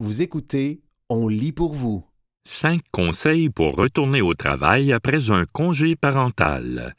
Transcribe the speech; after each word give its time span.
Vous 0.00 0.22
écoutez 0.22 0.80
On 1.08 1.26
lit 1.26 1.50
pour 1.50 1.74
vous. 1.74 2.06
Cinq 2.44 2.82
conseils 2.92 3.50
pour 3.50 3.74
retourner 3.74 4.20
au 4.20 4.32
travail 4.32 4.92
après 4.92 5.32
un 5.32 5.44
congé 5.44 5.96
parental. 5.96 6.94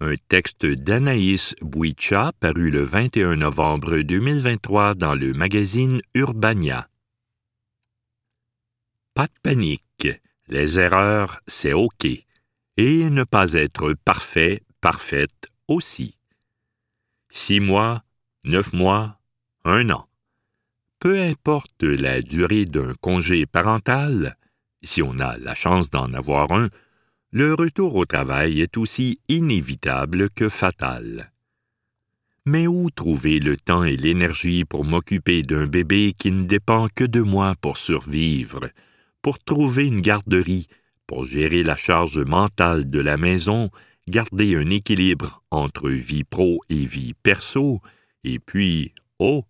Un 0.00 0.16
texte 0.26 0.66
d'Anaïs 0.66 1.54
Bouicha 1.62 2.32
paru 2.40 2.70
le 2.70 2.82
21 2.82 3.36
novembre 3.36 4.00
2023 4.00 4.96
dans 4.96 5.14
le 5.14 5.32
magazine 5.32 6.00
Urbania. 6.14 6.88
Pas 9.14 9.26
de 9.26 9.32
panique. 9.44 10.08
Les 10.48 10.80
erreurs, 10.80 11.40
c'est 11.46 11.72
OK. 11.72 12.04
Et 12.04 13.10
ne 13.10 13.22
pas 13.22 13.52
être 13.52 13.94
parfait, 14.04 14.64
parfaite 14.80 15.52
aussi. 15.68 16.16
Six 17.30 17.60
mois, 17.60 18.02
neuf 18.42 18.72
mois, 18.72 19.20
un 19.64 19.88
an. 19.90 20.09
Peu 21.00 21.18
importe 21.18 21.82
la 21.82 22.20
durée 22.20 22.66
d'un 22.66 22.92
congé 23.00 23.46
parental, 23.46 24.36
si 24.82 25.00
on 25.00 25.18
a 25.18 25.38
la 25.38 25.54
chance 25.54 25.88
d'en 25.88 26.12
avoir 26.12 26.52
un, 26.52 26.68
le 27.32 27.54
retour 27.54 27.94
au 27.94 28.04
travail 28.04 28.60
est 28.60 28.76
aussi 28.76 29.18
inévitable 29.26 30.28
que 30.28 30.50
fatal. 30.50 31.32
Mais 32.44 32.66
où 32.66 32.90
trouver 32.90 33.38
le 33.38 33.56
temps 33.56 33.82
et 33.82 33.96
l'énergie 33.96 34.66
pour 34.66 34.84
m'occuper 34.84 35.42
d'un 35.42 35.66
bébé 35.66 36.12
qui 36.12 36.32
ne 36.32 36.44
dépend 36.44 36.88
que 36.94 37.04
de 37.04 37.22
moi 37.22 37.54
pour 37.62 37.78
survivre, 37.78 38.68
pour 39.22 39.38
trouver 39.38 39.86
une 39.86 40.02
garderie, 40.02 40.66
pour 41.06 41.24
gérer 41.24 41.62
la 41.62 41.76
charge 41.76 42.18
mentale 42.18 42.90
de 42.90 43.00
la 43.00 43.16
maison, 43.16 43.70
garder 44.06 44.54
un 44.54 44.68
équilibre 44.68 45.42
entre 45.50 45.88
vie 45.88 46.24
pro 46.24 46.60
et 46.68 46.84
vie 46.84 47.14
perso, 47.14 47.80
et 48.22 48.38
puis, 48.38 48.92
oh, 49.18 49.46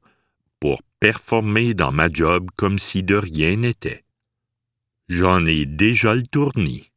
pour 0.61 0.81
performer 1.01 1.75
dans 1.75 1.93
ma 1.93 2.09
job 2.11 2.49
comme 2.57 2.79
si 2.79 3.03
de 3.03 3.17
rien 3.17 3.57
n'était. 3.57 4.05
J'en 5.09 5.45
ai 5.45 5.67
déjà 5.67 6.15
le 6.15 6.27
tournis 6.27 6.91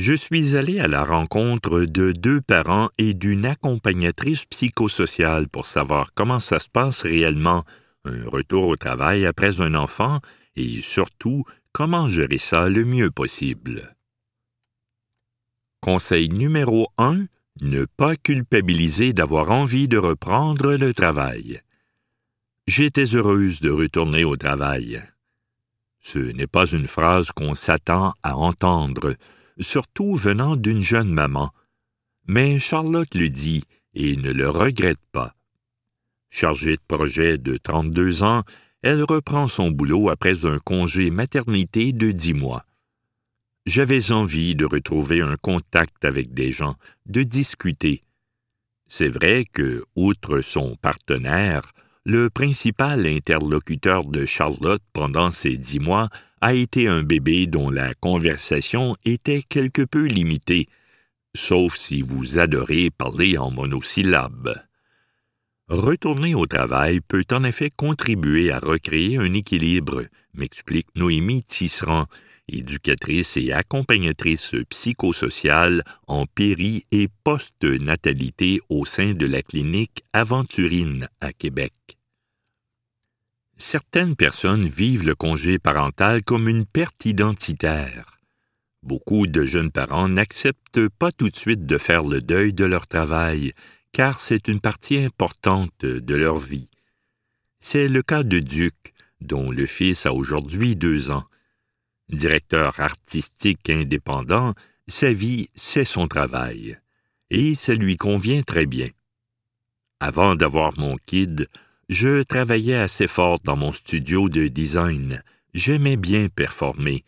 je 0.00 0.14
suis 0.14 0.56
allé 0.56 0.80
à 0.80 0.88
la 0.88 1.04
rencontre 1.04 1.80
de 1.80 2.12
deux 2.12 2.40
parents 2.40 2.88
et 2.96 3.12
d'une 3.12 3.44
accompagnatrice 3.44 4.46
psychosociale 4.46 5.46
pour 5.46 5.66
savoir 5.66 6.14
comment 6.14 6.40
ça 6.40 6.58
se 6.58 6.70
passe 6.70 7.02
réellement, 7.02 7.64
un 8.06 8.24
retour 8.26 8.68
au 8.68 8.76
travail 8.76 9.26
après 9.26 9.60
un 9.60 9.74
enfant, 9.74 10.20
et 10.56 10.80
surtout 10.80 11.44
comment 11.72 12.08
gérer 12.08 12.38
ça 12.38 12.70
le 12.70 12.84
mieux 12.86 13.10
possible. 13.10 13.94
Conseil 15.82 16.30
numéro 16.30 16.88
1. 16.96 17.26
Ne 17.60 17.84
pas 17.84 18.16
culpabiliser 18.16 19.12
d'avoir 19.12 19.50
envie 19.50 19.86
de 19.86 19.98
reprendre 19.98 20.72
le 20.76 20.94
travail. 20.94 21.60
J'étais 22.66 23.14
heureuse 23.14 23.60
de 23.60 23.70
retourner 23.70 24.24
au 24.24 24.36
travail. 24.36 25.02
Ce 26.00 26.18
n'est 26.18 26.46
pas 26.46 26.66
une 26.66 26.86
phrase 26.86 27.30
qu'on 27.32 27.54
s'attend 27.54 28.14
à 28.22 28.36
entendre, 28.36 29.16
surtout 29.58 30.16
venant 30.16 30.56
d'une 30.56 30.80
jeune 30.80 31.12
maman. 31.12 31.50
Mais 32.26 32.58
Charlotte 32.58 33.14
le 33.14 33.28
dit 33.28 33.64
et 33.94 34.16
ne 34.16 34.30
le 34.30 34.48
regrette 34.48 35.04
pas. 35.12 35.34
Chargée 36.30 36.76
de 36.76 36.82
projet 36.86 37.38
de 37.38 37.56
32 37.56 38.22
ans, 38.22 38.44
elle 38.82 39.02
reprend 39.02 39.46
son 39.46 39.70
boulot 39.70 40.08
après 40.08 40.46
un 40.46 40.58
congé 40.58 41.10
maternité 41.10 41.92
de 41.92 42.12
dix 42.12 42.34
mois. 42.34 42.64
J'avais 43.66 44.10
envie 44.10 44.54
de 44.54 44.64
retrouver 44.64 45.20
un 45.20 45.36
contact 45.36 46.04
avec 46.04 46.32
des 46.32 46.50
gens, 46.50 46.76
de 47.06 47.22
discuter. 47.22 48.04
C'est 48.86 49.08
vrai 49.08 49.44
que, 49.44 49.84
outre 49.96 50.40
son 50.40 50.76
partenaire, 50.76 51.62
le 52.10 52.28
principal 52.28 53.06
interlocuteur 53.06 54.04
de 54.04 54.26
Charlotte 54.26 54.82
pendant 54.92 55.30
ces 55.30 55.56
dix 55.56 55.78
mois 55.78 56.08
a 56.40 56.54
été 56.54 56.88
un 56.88 57.04
bébé 57.04 57.46
dont 57.46 57.70
la 57.70 57.94
conversation 57.94 58.96
était 59.04 59.44
quelque 59.48 59.82
peu 59.82 60.06
limitée, 60.06 60.66
sauf 61.36 61.76
si 61.76 62.02
vous 62.02 62.40
adorez 62.40 62.90
parler 62.90 63.38
en 63.38 63.52
monosyllabes. 63.52 64.60
Retourner 65.68 66.34
au 66.34 66.46
travail 66.46 67.00
peut 67.00 67.26
en 67.30 67.44
effet 67.44 67.70
contribuer 67.70 68.50
à 68.50 68.58
recréer 68.58 69.18
un 69.18 69.32
équilibre, 69.32 70.02
m'explique 70.34 70.88
Noémie 70.96 71.44
Tisserand, 71.44 72.06
éducatrice 72.48 73.36
et 73.36 73.52
accompagnatrice 73.52 74.56
psychosociale 74.68 75.84
en 76.08 76.26
péri- 76.26 76.86
et 76.90 77.06
post-natalité 77.22 78.58
au 78.68 78.84
sein 78.84 79.14
de 79.14 79.26
la 79.26 79.42
clinique 79.42 80.02
Aventurine 80.12 81.08
à 81.20 81.32
Québec. 81.32 81.99
Certaines 83.60 84.16
personnes 84.16 84.66
vivent 84.66 85.06
le 85.06 85.14
congé 85.14 85.58
parental 85.58 86.24
comme 86.24 86.48
une 86.48 86.64
perte 86.64 87.04
identitaire. 87.04 88.18
Beaucoup 88.82 89.26
de 89.26 89.44
jeunes 89.44 89.70
parents 89.70 90.08
n'acceptent 90.08 90.88
pas 90.88 91.12
tout 91.12 91.28
de 91.28 91.36
suite 91.36 91.66
de 91.66 91.76
faire 91.76 92.02
le 92.02 92.22
deuil 92.22 92.54
de 92.54 92.64
leur 92.64 92.86
travail, 92.86 93.52
car 93.92 94.18
c'est 94.18 94.48
une 94.48 94.60
partie 94.60 94.96
importante 94.96 95.84
de 95.84 96.14
leur 96.14 96.38
vie. 96.38 96.70
C'est 97.60 97.88
le 97.88 98.00
cas 98.02 98.22
de 98.22 98.38
Duc, 98.38 98.94
dont 99.20 99.50
le 99.50 99.66
fils 99.66 100.06
a 100.06 100.14
aujourd'hui 100.14 100.74
deux 100.74 101.10
ans. 101.10 101.26
Directeur 102.08 102.80
artistique 102.80 103.68
indépendant, 103.68 104.54
sa 104.88 105.12
vie, 105.12 105.50
c'est 105.54 105.84
son 105.84 106.08
travail, 106.08 106.78
et 107.28 107.54
ça 107.54 107.74
lui 107.74 107.98
convient 107.98 108.42
très 108.42 108.64
bien. 108.64 108.88
Avant 110.00 110.34
d'avoir 110.34 110.78
mon 110.78 110.96
kid, 110.96 111.46
je 111.90 112.22
travaillais 112.22 112.76
assez 112.76 113.08
fort 113.08 113.40
dans 113.42 113.56
mon 113.56 113.72
studio 113.72 114.28
de 114.28 114.46
design. 114.46 115.24
J'aimais 115.54 115.96
bien 115.96 116.28
performer. 116.28 117.04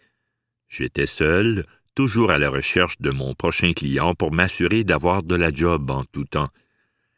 J'étais 0.67 1.07
seul, 1.07 1.65
toujours 1.95 2.33
à 2.33 2.39
la 2.39 2.51
recherche 2.51 2.99
de 2.99 3.13
mon 3.13 3.33
prochain 3.37 3.75
client 3.75 4.17
pour 4.17 4.33
m'assurer 4.33 4.83
d'avoir 4.83 5.23
de 5.23 5.37
la 5.37 5.53
job 5.53 5.89
en 5.93 6.03
tout 6.07 6.25
temps. 6.25 6.49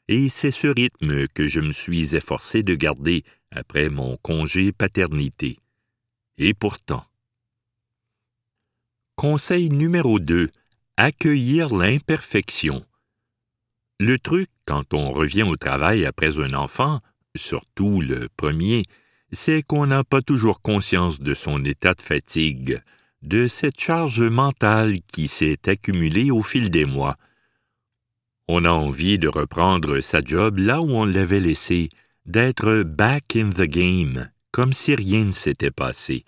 Et 0.08 0.28
c'est 0.28 0.50
ce 0.50 0.66
rythme 0.66 1.26
que 1.28 1.48
je 1.48 1.60
me 1.60 1.72
suis 1.72 2.14
efforcé 2.14 2.62
de 2.62 2.74
garder 2.74 3.24
après 3.50 3.88
mon 3.88 4.18
congé 4.18 4.70
paternité. 4.70 5.58
Et 6.36 6.52
pourtant. 6.52 7.06
Conseil 9.16 9.70
numéro 9.70 10.18
2. 10.18 10.50
Accueillir 10.98 11.74
l'imperfection. 11.74 12.84
Le 13.98 14.18
truc, 14.18 14.50
quand 14.66 14.92
on 14.92 15.12
revient 15.12 15.44
au 15.44 15.56
travail 15.56 16.04
après 16.04 16.40
un 16.40 16.52
enfant, 16.52 17.00
surtout 17.34 18.00
le 18.00 18.28
premier, 18.36 18.84
c'est 19.32 19.62
qu'on 19.62 19.86
n'a 19.86 20.04
pas 20.04 20.22
toujours 20.22 20.62
conscience 20.62 21.20
de 21.20 21.34
son 21.34 21.64
état 21.64 21.94
de 21.94 22.00
fatigue, 22.00 22.80
de 23.22 23.48
cette 23.48 23.80
charge 23.80 24.22
mentale 24.22 24.98
qui 25.12 25.28
s'est 25.28 25.68
accumulée 25.68 26.30
au 26.30 26.42
fil 26.42 26.70
des 26.70 26.84
mois. 26.84 27.16
On 28.46 28.64
a 28.64 28.70
envie 28.70 29.18
de 29.18 29.28
reprendre 29.28 30.00
sa 30.00 30.20
job 30.22 30.58
là 30.58 30.82
où 30.82 30.90
on 30.90 31.06
l'avait 31.06 31.40
laissé, 31.40 31.88
d'être 32.26 32.82
back 32.82 33.36
in 33.36 33.50
the 33.50 33.62
game, 33.62 34.30
comme 34.50 34.72
si 34.72 34.94
rien 34.94 35.24
ne 35.24 35.30
s'était 35.30 35.70
passé. 35.70 36.24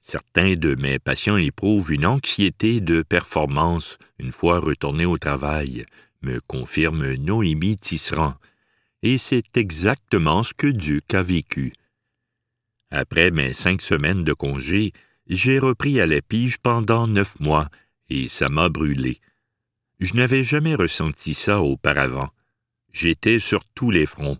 Certains 0.00 0.54
de 0.54 0.74
mes 0.74 0.98
patients 0.98 1.36
éprouvent 1.36 1.92
une 1.92 2.06
anxiété 2.06 2.80
de 2.80 3.02
performance 3.02 3.98
une 4.18 4.32
fois 4.32 4.60
retournés 4.60 5.06
au 5.06 5.18
travail, 5.18 5.84
me 6.22 6.40
confirme 6.40 7.14
Noémie 7.14 7.76
Tisserand, 7.76 8.34
et 9.02 9.18
c'est 9.18 9.56
exactement 9.56 10.42
ce 10.42 10.54
que 10.54 10.66
Duc 10.66 11.14
a 11.14 11.22
vécu. 11.22 11.72
Après 12.90 13.30
mes 13.30 13.52
cinq 13.52 13.82
semaines 13.82 14.24
de 14.24 14.32
congé, 14.32 14.92
j'ai 15.28 15.58
repris 15.58 16.00
à 16.00 16.06
la 16.06 16.22
pige 16.22 16.58
pendant 16.58 17.06
neuf 17.06 17.38
mois, 17.40 17.68
et 18.08 18.28
ça 18.28 18.48
m'a 18.48 18.68
brûlé. 18.68 19.20
Je 19.98 20.14
n'avais 20.14 20.42
jamais 20.42 20.74
ressenti 20.74 21.34
ça 21.34 21.60
auparavant. 21.60 22.30
J'étais 22.92 23.38
sur 23.38 23.64
tous 23.74 23.90
les 23.90 24.06
fronts. 24.06 24.38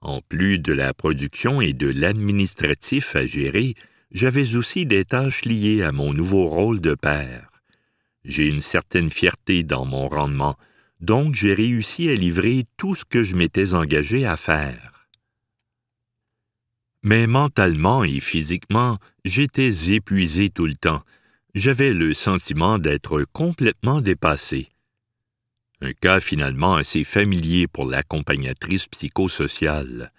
En 0.00 0.20
plus 0.20 0.58
de 0.58 0.72
la 0.72 0.94
production 0.94 1.60
et 1.60 1.72
de 1.72 1.88
l'administratif 1.88 3.16
à 3.16 3.24
gérer, 3.26 3.74
j'avais 4.10 4.56
aussi 4.56 4.86
des 4.86 5.04
tâches 5.04 5.44
liées 5.44 5.82
à 5.82 5.92
mon 5.92 6.12
nouveau 6.12 6.46
rôle 6.46 6.80
de 6.80 6.94
père. 6.94 7.50
J'ai 8.24 8.48
une 8.48 8.60
certaine 8.60 9.10
fierté 9.10 9.62
dans 9.62 9.84
mon 9.84 10.08
rendement, 10.08 10.56
donc 11.00 11.34
j'ai 11.34 11.54
réussi 11.54 12.08
à 12.08 12.14
livrer 12.14 12.64
tout 12.76 12.94
ce 12.94 13.04
que 13.04 13.22
je 13.22 13.36
m'étais 13.36 13.74
engagé 13.74 14.24
à 14.26 14.36
faire. 14.36 15.08
Mais 17.02 17.26
mentalement 17.26 18.02
et 18.02 18.20
physiquement, 18.20 18.98
j'étais 19.24 19.70
épuisé 19.92 20.50
tout 20.50 20.66
le 20.66 20.74
temps. 20.74 21.02
J'avais 21.54 21.92
le 21.92 22.14
sentiment 22.14 22.78
d'être 22.78 23.24
complètement 23.32 24.00
dépassé. 24.00 24.68
Un 25.80 25.92
cas 25.92 26.20
finalement 26.20 26.74
assez 26.74 27.04
familier 27.04 27.68
pour 27.68 27.86
l'accompagnatrice 27.86 28.88
psychosociale. 28.88 30.10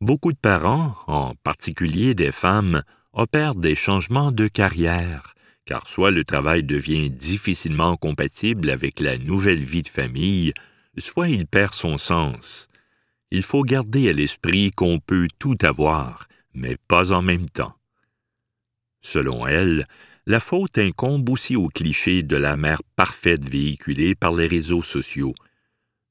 Beaucoup 0.00 0.32
de 0.32 0.38
parents, 0.38 0.94
en 1.06 1.34
particulier 1.42 2.14
des 2.14 2.30
femmes, 2.30 2.82
opèrent 3.12 3.54
des 3.54 3.74
changements 3.74 4.30
de 4.30 4.46
carrière, 4.46 5.32
car 5.66 5.86
soit 5.88 6.12
le 6.12 6.24
travail 6.24 6.62
devient 6.62 7.10
difficilement 7.10 7.96
compatible 7.96 8.70
avec 8.70 9.00
la 9.00 9.18
nouvelle 9.18 9.62
vie 9.62 9.82
de 9.82 9.88
famille, 9.88 10.54
soit 10.96 11.28
il 11.28 11.46
perd 11.46 11.72
son 11.72 11.98
sens. 11.98 12.68
Il 13.32 13.42
faut 13.42 13.62
garder 13.62 14.08
à 14.08 14.12
l'esprit 14.12 14.70
qu'on 14.70 15.00
peut 15.00 15.28
tout 15.38 15.58
avoir, 15.62 16.28
mais 16.54 16.76
pas 16.88 17.12
en 17.12 17.20
même 17.20 17.50
temps. 17.50 17.74
Selon 19.02 19.46
elle, 19.46 19.86
la 20.26 20.40
faute 20.40 20.78
incombe 20.78 21.28
aussi 21.28 21.56
au 21.56 21.68
cliché 21.68 22.22
de 22.22 22.36
la 22.36 22.56
mère 22.56 22.82
parfaite 22.94 23.48
véhiculée 23.48 24.14
par 24.14 24.34
les 24.34 24.46
réseaux 24.46 24.82
sociaux. 24.82 25.34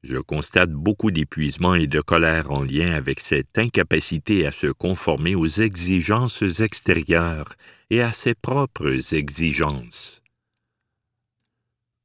Je 0.05 0.17
constate 0.17 0.71
beaucoup 0.71 1.09
d'épuisement 1.09 1.73
et 1.73 1.87
de 1.87 1.99
colère 1.99 2.51
en 2.51 2.61
lien 2.61 2.91
avec 2.91 3.19
cette 3.19 3.57
incapacité 3.57 4.45
à 4.45 4.51
se 4.51 4.67
conformer 4.67 5.33
aux 5.33 5.47
exigences 5.47 6.43
extérieures 6.61 7.53
et 7.89 8.01
à 8.01 8.13
ses 8.13 8.35
propres 8.35 9.15
exigences. 9.15 10.21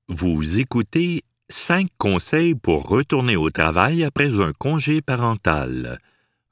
Vous 0.09 0.59
écoutez 0.59 1.25
Cinq 1.51 1.89
conseils 1.99 2.55
pour 2.55 2.89
retourner 2.89 3.37
au 3.37 3.51
travail 3.51 4.05
après 4.05 4.41
un 4.41 4.53
congé 4.53 5.03
parental 5.03 6.01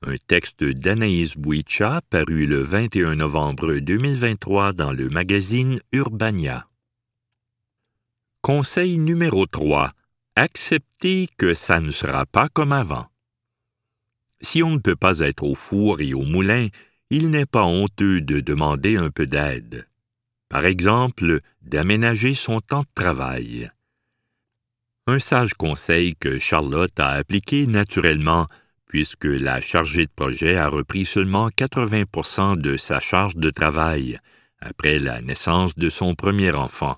un 0.02 0.16
texte 0.28 0.62
d'Anaïs 0.62 1.36
Bouicha 1.36 2.02
paru 2.08 2.46
le 2.46 2.62
21 2.62 3.16
novembre 3.16 3.78
2023 3.78 4.72
dans 4.72 4.92
le 4.92 5.08
magazine 5.08 5.80
Urbania. 5.92 6.68
Conseil 8.40 8.98
numéro 8.98 9.46
3. 9.46 9.92
Accepter 10.40 11.28
que 11.36 11.52
ça 11.52 11.80
ne 11.80 11.90
sera 11.90 12.24
pas 12.24 12.48
comme 12.48 12.72
avant. 12.72 13.08
Si 14.40 14.62
on 14.62 14.70
ne 14.70 14.78
peut 14.78 14.94
pas 14.94 15.18
être 15.18 15.42
au 15.42 15.56
four 15.56 16.00
et 16.00 16.14
au 16.14 16.22
moulin, 16.22 16.68
il 17.10 17.30
n'est 17.30 17.44
pas 17.44 17.64
honteux 17.64 18.20
de 18.20 18.38
demander 18.38 18.96
un 18.96 19.10
peu 19.10 19.26
d'aide. 19.26 19.88
Par 20.48 20.64
exemple, 20.64 21.40
d'aménager 21.62 22.36
son 22.36 22.60
temps 22.60 22.82
de 22.82 22.94
travail. 22.94 23.72
Un 25.08 25.18
sage 25.18 25.54
conseil 25.54 26.14
que 26.14 26.38
Charlotte 26.38 27.00
a 27.00 27.08
appliqué 27.14 27.66
naturellement 27.66 28.46
puisque 28.86 29.24
la 29.24 29.60
chargée 29.60 30.06
de 30.06 30.12
projet 30.14 30.56
a 30.56 30.68
repris 30.68 31.04
seulement 31.04 31.48
80% 31.48 32.56
de 32.58 32.76
sa 32.76 33.00
charge 33.00 33.34
de 33.34 33.50
travail 33.50 34.20
après 34.60 35.00
la 35.00 35.20
naissance 35.20 35.74
de 35.74 35.88
son 35.88 36.14
premier 36.14 36.54
enfant. 36.54 36.96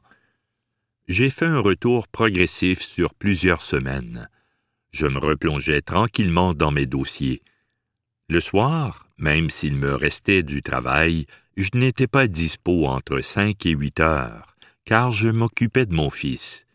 J'ai 1.11 1.29
fait 1.29 1.47
un 1.47 1.59
retour 1.59 2.07
progressif 2.07 2.83
sur 2.83 3.15
plusieurs 3.15 3.62
semaines. 3.62 4.29
Je 4.93 5.09
me 5.09 5.19
replongeais 5.19 5.81
tranquillement 5.81 6.55
dans 6.55 6.71
mes 6.71 6.87
dossiers. 6.87 7.43
Le 8.29 8.39
soir, 8.39 9.09
même 9.19 9.51
s'il 9.51 9.75
me 9.75 9.93
restait 9.93 10.45
du 10.45 10.62
travail, 10.62 11.27
je 11.57 11.71
n'étais 11.75 12.07
pas 12.07 12.29
dispo 12.29 12.87
entre 12.87 13.23
cinq 13.23 13.67
et 13.67 13.73
huit 13.73 13.99
heures, 13.99 14.55
car 14.85 15.11
je 15.11 15.29
m'occupais 15.29 15.85
de 15.85 15.95
mon 15.95 16.11
fils. 16.11 16.69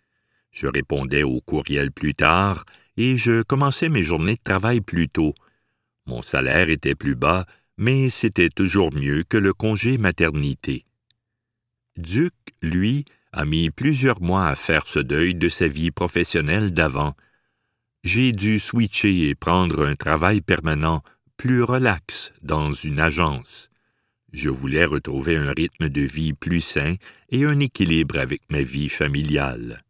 Je 0.51 0.67
répondais 0.67 1.23
aux 1.23 1.39
courriels 1.39 1.93
plus 1.93 2.13
tard 2.13 2.65
et 2.97 3.15
je 3.15 3.41
commençais 3.41 3.87
mes 3.87 4.03
journées 4.03 4.35
de 4.35 4.43
travail 4.43 4.81
plus 4.81 5.07
tôt. 5.07 5.33
Mon 6.07 6.21
salaire 6.21 6.69
était 6.69 6.93
plus 6.93 7.15
bas, 7.15 7.45
mais 7.77 8.09
c'était 8.09 8.49
toujours 8.49 8.93
mieux 8.93 9.23
que 9.23 9.37
le 9.37 9.53
congé 9.53 9.97
maternité. 9.97 10.85
Duc, 11.95 12.33
lui, 12.61 13.05
a 13.35 13.43
mis 13.43 13.69
plusieurs 13.69 14.21
mois 14.21 14.47
à 14.47 14.55
faire 14.55 14.87
ce 14.87 14.99
deuil 14.99 15.35
de 15.35 15.49
sa 15.49 15.67
vie 15.67 15.91
professionnelle 15.91 16.73
d'avant. 16.73 17.15
J'ai 18.05 18.31
dû 18.31 18.59
switcher 18.59 19.27
et 19.27 19.35
prendre 19.35 19.85
un 19.85 19.95
travail 19.95 20.39
permanent, 20.39 21.03
plus 21.35 21.61
relax, 21.61 22.31
dans 22.41 22.71
une 22.71 22.99
agence. 22.99 23.69
Je 24.31 24.49
voulais 24.49 24.85
retrouver 24.85 25.35
un 25.35 25.51
rythme 25.51 25.89
de 25.89 26.01
vie 26.01 26.31
plus 26.31 26.61
sain 26.61 26.95
et 27.29 27.43
un 27.43 27.59
équilibre 27.59 28.19
avec 28.19 28.41
ma 28.49 28.61
vie 28.61 28.89
familiale. 28.89 29.83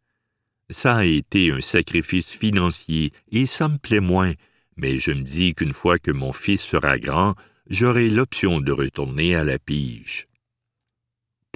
Ça 0.68 0.96
a 0.96 1.04
été 1.04 1.52
un 1.52 1.60
sacrifice 1.60 2.32
financier 2.32 3.12
et 3.30 3.46
ça 3.46 3.68
me 3.68 3.78
plaît 3.78 4.00
moins, 4.00 4.32
mais 4.76 4.98
je 4.98 5.12
me 5.12 5.22
dis 5.22 5.54
qu'une 5.54 5.72
fois 5.72 5.98
que 5.98 6.10
mon 6.10 6.32
fils 6.32 6.62
sera 6.62 6.98
grand, 6.98 7.36
j'aurai 7.70 8.10
l'option 8.10 8.60
de 8.60 8.72
retourner 8.72 9.36
à 9.36 9.44
la 9.44 9.60
pige. 9.60 10.26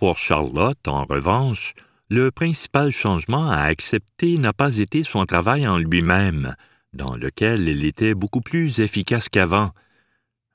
Pour 0.00 0.17
Charlotte, 0.17 0.88
en 0.88 1.05
revanche, 1.05 1.75
le 2.08 2.31
principal 2.31 2.91
changement 2.91 3.50
à 3.50 3.58
accepter 3.58 4.38
n'a 4.38 4.55
pas 4.55 4.79
été 4.79 5.02
son 5.02 5.26
travail 5.26 5.69
en 5.69 5.76
lui-même, 5.76 6.56
dans 6.94 7.17
lequel 7.17 7.69
elle 7.69 7.85
était 7.85 8.14
beaucoup 8.14 8.41
plus 8.41 8.81
efficace 8.81 9.29
qu'avant. 9.29 9.73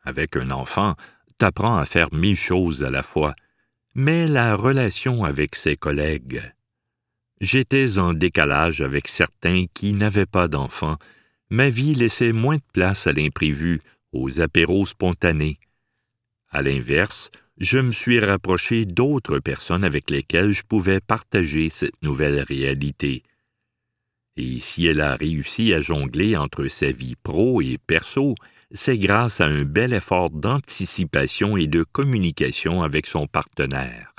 Avec 0.03 0.35
un 0.35 0.49
enfant, 0.49 0.95
t'apprends 1.37 1.77
à 1.77 1.85
faire 1.85 2.11
mille 2.11 2.35
choses 2.35 2.83
à 2.83 2.89
la 2.89 3.03
fois, 3.03 3.35
mais 3.93 4.27
la 4.27 4.55
relation 4.55 5.23
avec 5.23 5.55
ses 5.55 5.77
collègues, 5.77 6.41
J'étais 7.39 7.99
en 7.99 8.13
décalage 8.13 8.81
avec 8.81 9.07
certains 9.07 9.65
qui 9.73 9.93
n'avaient 9.93 10.25
pas 10.25 10.47
d'enfants. 10.47 10.95
Ma 11.51 11.69
vie 11.69 11.93
laissait 11.93 12.31
moins 12.31 12.55
de 12.55 12.63
place 12.73 13.05
à 13.05 13.13
l'imprévu, 13.13 13.81
aux 14.11 14.41
apéros 14.41 14.87
spontanés. 14.87 15.59
À 16.49 16.63
l'inverse, 16.63 17.29
je 17.57 17.79
me 17.79 17.91
suis 17.91 18.19
rapproché 18.19 18.85
d'autres 18.85 19.39
personnes 19.39 19.83
avec 19.83 20.09
lesquelles 20.09 20.51
je 20.51 20.63
pouvais 20.63 20.99
partager 20.99 21.69
cette 21.69 22.01
nouvelle 22.01 22.41
réalité. 22.41 23.23
Et 24.37 24.59
si 24.59 24.85
elle 24.85 25.01
a 25.01 25.15
réussi 25.15 25.73
à 25.73 25.79
jongler 25.79 26.35
entre 26.35 26.67
sa 26.67 26.91
vie 26.91 27.15
pro 27.15 27.61
et 27.61 27.77
perso, 27.77 28.35
c'est 28.71 28.97
grâce 28.97 29.39
à 29.39 29.45
un 29.45 29.63
bel 29.63 29.93
effort 29.93 30.29
d'anticipation 30.29 31.55
et 31.55 31.67
de 31.67 31.83
communication 31.83 32.83
avec 32.83 33.07
son 33.07 33.27
partenaire. 33.27 34.13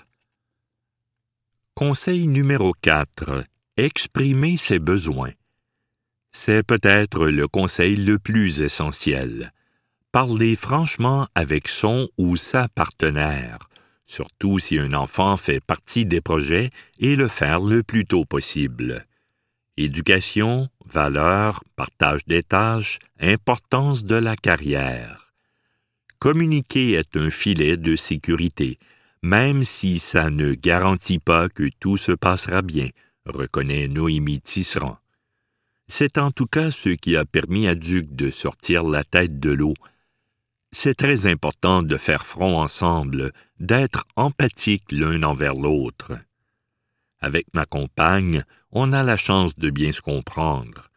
Conseil 1.74 2.26
numéro 2.26 2.72
4. 2.80 3.44
Exprimer 3.76 4.56
ses 4.56 4.78
besoins. 4.78 5.32
C'est 6.32 6.62
peut-être 6.62 7.28
le 7.28 7.48
conseil 7.48 7.96
le 7.96 8.18
plus 8.18 8.62
essentiel. 8.62 9.52
Parler 10.16 10.56
franchement 10.56 11.28
avec 11.34 11.68
son 11.68 12.08
ou 12.16 12.36
sa 12.36 12.68
partenaire, 12.68 13.58
surtout 14.06 14.58
si 14.58 14.78
un 14.78 14.94
enfant 14.94 15.36
fait 15.36 15.60
partie 15.60 16.06
des 16.06 16.22
projets, 16.22 16.70
et 16.98 17.16
le 17.16 17.28
faire 17.28 17.60
le 17.60 17.82
plus 17.82 18.06
tôt 18.06 18.24
possible. 18.24 19.04
Éducation, 19.76 20.70
valeurs, 20.86 21.62
partage 21.76 22.24
des 22.24 22.42
tâches, 22.42 22.98
importance 23.20 24.04
de 24.04 24.14
la 24.14 24.36
carrière. 24.36 25.34
Communiquer 26.18 26.92
est 26.92 27.14
un 27.18 27.28
filet 27.28 27.76
de 27.76 27.94
sécurité, 27.94 28.78
même 29.22 29.64
si 29.64 29.98
ça 29.98 30.30
ne 30.30 30.54
garantit 30.54 31.18
pas 31.18 31.50
que 31.50 31.68
tout 31.78 31.98
se 31.98 32.12
passera 32.12 32.62
bien, 32.62 32.88
reconnaît 33.26 33.86
Noémie 33.86 34.40
Tisserand. 34.40 34.96
C'est 35.88 36.16
en 36.16 36.30
tout 36.30 36.46
cas 36.46 36.70
ce 36.70 36.88
qui 36.88 37.18
a 37.18 37.26
permis 37.26 37.68
à 37.68 37.74
Duc 37.74 38.06
de 38.16 38.30
sortir 38.30 38.82
la 38.82 39.04
tête 39.04 39.38
de 39.38 39.50
l'eau. 39.50 39.74
C'est 40.78 40.94
très 40.94 41.26
important 41.26 41.82
de 41.82 41.96
faire 41.96 42.26
front 42.26 42.60
ensemble, 42.60 43.32
d'être 43.60 44.04
empathique 44.14 44.92
l'un 44.92 45.22
envers 45.22 45.54
l'autre. 45.54 46.12
Avec 47.18 47.46
ma 47.54 47.64
compagne, 47.64 48.44
on 48.72 48.92
a 48.92 49.02
la 49.02 49.16
chance 49.16 49.56
de 49.56 49.70
bien 49.70 49.90
se 49.92 50.02
comprendre. 50.02 50.90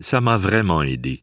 Ça 0.00 0.22
m'a 0.22 0.38
vraiment 0.38 0.82
aidé. 0.82 1.22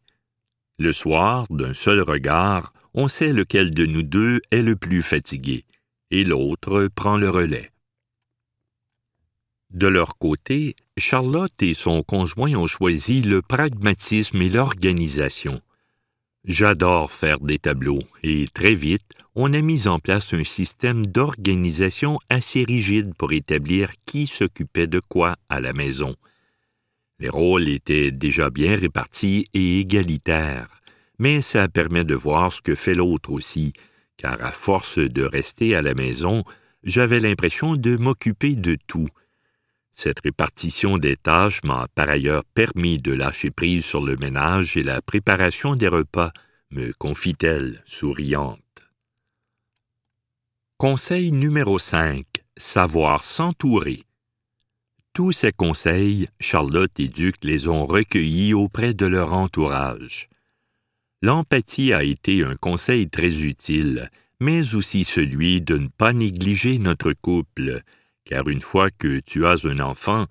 Le 0.78 0.92
soir, 0.92 1.46
d'un 1.50 1.74
seul 1.74 2.00
regard, 2.02 2.72
on 2.94 3.08
sait 3.08 3.32
lequel 3.32 3.74
de 3.74 3.84
nous 3.84 4.04
deux 4.04 4.40
est 4.52 4.62
le 4.62 4.76
plus 4.76 5.02
fatigué 5.02 5.64
et 6.12 6.22
l'autre 6.22 6.88
prend 6.94 7.16
le 7.16 7.30
relais. 7.30 7.72
De 9.70 9.88
leur 9.88 10.18
côté, 10.18 10.76
Charlotte 10.96 11.60
et 11.62 11.74
son 11.74 12.04
conjoint 12.04 12.54
ont 12.54 12.68
choisi 12.68 13.22
le 13.22 13.42
pragmatisme 13.42 14.40
et 14.40 14.50
l'organisation. 14.50 15.60
J'adore 16.44 17.10
faire 17.10 17.40
des 17.40 17.58
tableaux 17.58 18.02
et 18.22 18.46
très 18.52 18.74
vite, 18.74 19.12
on 19.34 19.54
a 19.54 19.62
mis 19.62 19.88
en 19.88 19.98
place 19.98 20.34
un 20.34 20.44
système 20.44 21.04
d'organisation 21.04 22.18
assez 22.28 22.64
rigide 22.64 23.14
pour 23.14 23.32
établir 23.32 23.90
qui 24.04 24.26
s'occupait 24.26 24.86
de 24.86 25.00
quoi 25.08 25.36
à 25.48 25.60
la 25.60 25.72
maison. 25.72 26.14
Les 27.18 27.30
rôles 27.30 27.68
étaient 27.68 28.10
déjà 28.10 28.50
bien 28.50 28.76
répartis 28.76 29.46
et 29.54 29.80
égalitaires, 29.80 30.82
mais 31.18 31.40
ça 31.40 31.66
permet 31.68 32.04
de 32.04 32.14
voir 32.14 32.52
ce 32.52 32.60
que 32.60 32.74
fait 32.74 32.94
l'autre 32.94 33.32
aussi, 33.32 33.72
car 34.18 34.36
à 34.44 34.52
force 34.52 34.98
de 34.98 35.22
rester 35.22 35.74
à 35.74 35.80
la 35.80 35.94
maison, 35.94 36.44
j'avais 36.82 37.20
l'impression 37.20 37.74
de 37.76 37.96
m'occuper 37.96 38.54
de 38.54 38.76
tout. 38.86 39.08
Cette 39.94 40.20
répartition 40.24 40.98
des 40.98 41.16
tâches 41.16 41.62
m'a 41.62 41.86
par 41.94 42.08
ailleurs 42.10 42.44
permis 42.44 42.98
de 42.98 43.12
lâcher 43.12 43.50
prise 43.50 43.84
sur 43.84 44.04
le 44.04 44.16
ménage 44.16 44.76
et 44.76 44.82
la 44.82 45.00
préparation 45.00 45.76
des 45.76 45.88
repas, 45.88 46.32
me 46.70 46.92
confie-t-elle, 46.92 47.82
souriante. 47.86 48.60
Conseil 50.76 51.30
numéro 51.30 51.78
5. 51.78 52.26
Savoir 52.56 53.22
s'entourer. 53.22 54.02
Tous 55.12 55.30
ces 55.30 55.52
conseils, 55.52 56.28
Charlotte 56.40 56.98
et 56.98 57.06
Duc 57.06 57.36
les 57.44 57.68
ont 57.68 57.86
recueillis 57.86 58.52
auprès 58.52 58.94
de 58.94 59.06
leur 59.06 59.32
entourage. 59.32 60.28
L'empathie 61.22 61.92
a 61.92 62.02
été 62.02 62.44
un 62.44 62.56
conseil 62.56 63.08
très 63.08 63.44
utile, 63.44 64.10
mais 64.40 64.74
aussi 64.74 65.04
celui 65.04 65.60
de 65.60 65.78
ne 65.78 65.86
pas 65.86 66.12
négliger 66.12 66.78
notre 66.78 67.12
couple, 67.12 67.82
car 68.24 68.48
une 68.48 68.60
fois 68.60 68.90
que 68.90 69.20
tu 69.20 69.46
as 69.46 69.66
un 69.66 69.80
enfant, 69.80 70.26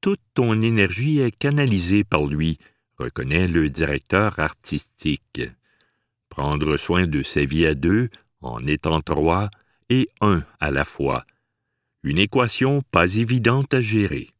toute 0.00 0.20
ton 0.34 0.60
énergie 0.62 1.20
est 1.20 1.36
canalisée 1.36 2.04
par 2.04 2.26
lui, 2.26 2.58
reconnaît 2.98 3.48
le 3.48 3.68
directeur 3.68 4.38
artistique. 4.38 5.42
Prendre 6.28 6.76
soin 6.76 7.06
de 7.06 7.22
sa 7.22 7.44
vie 7.44 7.66
à 7.66 7.74
deux, 7.74 8.10
en 8.40 8.64
étant 8.66 9.00
trois 9.00 9.50
et 9.88 10.08
un 10.20 10.44
à 10.60 10.70
la 10.70 10.84
fois. 10.84 11.24
Une 12.02 12.18
équation 12.18 12.82
pas 12.90 13.16
évidente 13.16 13.74
à 13.74 13.80
gérer. 13.80 14.30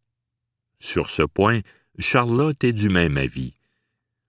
Sur 0.79 1.11
ce 1.11 1.23
point, 1.23 1.61
Charlotte 1.99 2.63
est 2.63 2.73
du 2.73 2.89
même 2.89 3.17
avis. 3.17 3.55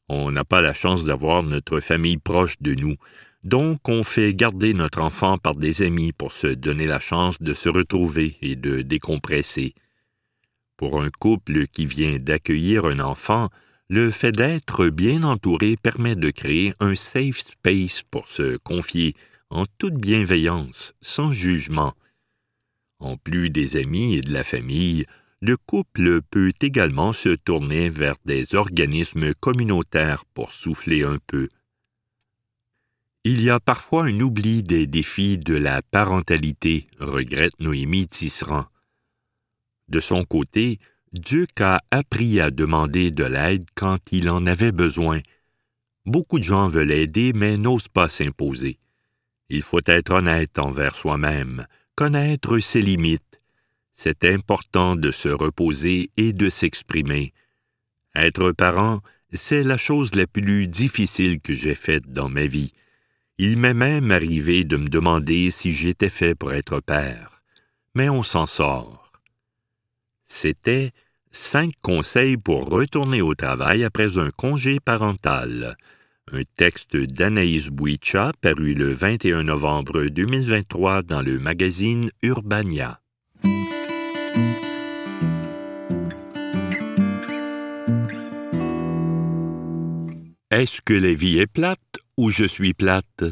On 0.08 0.32
n'a 0.32 0.44
pas 0.44 0.62
la 0.62 0.74
chance 0.74 1.06
d'avoir 1.06 1.44
notre 1.44 1.80
famille 1.80 2.18
proche 2.18 2.56
de 2.62 2.74
nous, 2.74 2.96
donc 3.44 3.88
on 3.88 4.04
fait 4.04 4.34
garder 4.34 4.74
notre 4.74 5.00
enfant 5.02 5.38
par 5.38 5.56
des 5.56 5.82
amis 5.82 6.12
pour 6.12 6.32
se 6.32 6.48
donner 6.48 6.86
la 6.86 7.00
chance 7.00 7.42
de 7.42 7.54
se 7.54 7.70
retrouver 7.70 8.38
et 8.42 8.56
de 8.56 8.82
décompresser. 8.82 9.74
Pour 10.78 11.02
un 11.02 11.10
couple 11.10 11.68
qui 11.68 11.86
vient 11.86 12.20
d'accueillir 12.20 12.86
un 12.86 13.00
enfant, 13.00 13.50
le 13.90 14.12
fait 14.12 14.32
d'être 14.32 14.88
bien 14.88 15.24
entouré 15.24 15.76
permet 15.78 16.16
de 16.16 16.30
créer 16.30 16.74
un 16.80 16.96
safe 16.96 17.40
space 17.40 18.04
pour 18.04 18.28
se 18.28 18.58
confier 18.58 19.16
en 19.50 19.66
toute 19.78 19.96
bienveillance, 19.96 20.94
sans 21.02 21.32
jugement. 21.32 21.94
En 23.00 23.18
plus 23.18 23.50
des 23.50 23.78
amis 23.78 24.16
et 24.16 24.22
de 24.22 24.32
la 24.32 24.44
famille, 24.44 25.06
le 25.42 25.58
couple 25.58 26.22
peut 26.22 26.52
également 26.62 27.14
se 27.14 27.30
tourner 27.30 27.90
vers 27.90 28.16
des 28.26 28.56
organismes 28.56 29.34
communautaires 29.34 30.26
pour 30.34 30.52
souffler 30.52 31.04
un 31.04 31.18
peu. 31.28 31.48
Il 33.32 33.44
y 33.44 33.52
a 33.52 33.60
parfois 33.60 34.06
un 34.06 34.20
oubli 34.22 34.64
des 34.64 34.88
défis 34.88 35.38
de 35.38 35.54
la 35.54 35.84
parentalité, 35.84 36.88
regrette 37.00 37.60
Noémie 37.60 38.08
Tisserand. 38.08 38.66
De 39.88 40.00
son 40.00 40.24
côté, 40.24 40.80
Duc 41.14 41.62
a 41.62 41.80
appris 41.92 42.42
à 42.42 42.50
demander 42.50 43.12
de 43.12 43.26
l'aide 43.26 43.68
quand 43.76 44.00
il 44.12 44.32
en 44.32 44.48
avait 44.48 44.72
besoin. 44.72 45.20
Beaucoup 46.08 46.40
de 46.40 46.44
gens 46.44 46.70
veulent 46.70 46.92
aider 46.92 47.32
mais 47.36 47.58
n'osent 47.58 47.88
pas 47.88 48.10
s'imposer. 48.10 48.80
Il 49.50 49.62
faut 49.62 49.86
être 49.86 50.12
honnête 50.12 50.58
envers 50.58 50.96
soi-même, 50.96 51.68
connaître 51.94 52.58
ses 52.58 52.82
limites, 52.82 53.44
c'est 53.94 54.26
important 54.26 54.96
de 54.96 55.12
se 55.12 55.30
reposer 55.30 56.10
et 56.18 56.34
de 56.34 56.50
s'exprimer. 56.50 57.34
Être 58.16 58.54
parent, 58.54 59.02
c'est 59.32 59.64
la 59.64 59.78
chose 59.78 60.16
la 60.16 60.26
plus 60.26 60.66
difficile 60.66 61.40
que 61.40 61.54
j'ai 61.54 61.76
faite 61.76 62.12
dans 62.12 62.28
ma 62.28 62.48
vie. 62.48 62.74
Il 63.42 63.58
m'est 63.58 63.74
même 63.74 64.12
arrivé 64.12 64.66
de 64.66 64.76
me 64.76 64.90
demander 64.90 65.50
si 65.50 65.72
j'étais 65.72 66.10
fait 66.10 66.36
pour 66.36 66.52
être 66.52 66.82
père. 66.82 67.40
Mais 67.96 68.10
on 68.10 68.22
s'en 68.22 68.46
sort. 68.46 69.14
C'était 70.26 70.92
cinq 71.32 71.72
conseils 71.82 72.36
pour 72.36 72.70
retourner 72.70 73.22
au 73.22 73.36
travail 73.36 73.86
après 73.86 74.20
un 74.20 74.30
congé 74.30 74.82
parental. 74.82 75.78
Un 76.34 76.42
texte 76.58 76.98
d'Anaïs 76.98 77.70
Bouicha 77.70 78.34
paru 78.42 78.74
le 78.74 78.92
21 78.92 79.44
novembre 79.44 80.04
2023 80.08 81.04
dans 81.04 81.22
le 81.22 81.40
magazine 81.40 82.12
Urbania. 82.22 83.00
Est-ce 90.52 90.82
que 90.82 90.94
la 90.94 91.14
vie 91.14 91.40
est 91.40 91.48
plate 91.48 92.00
ou 92.20 92.30
je 92.30 92.44
suis 92.44 92.74
plate? 92.74 93.24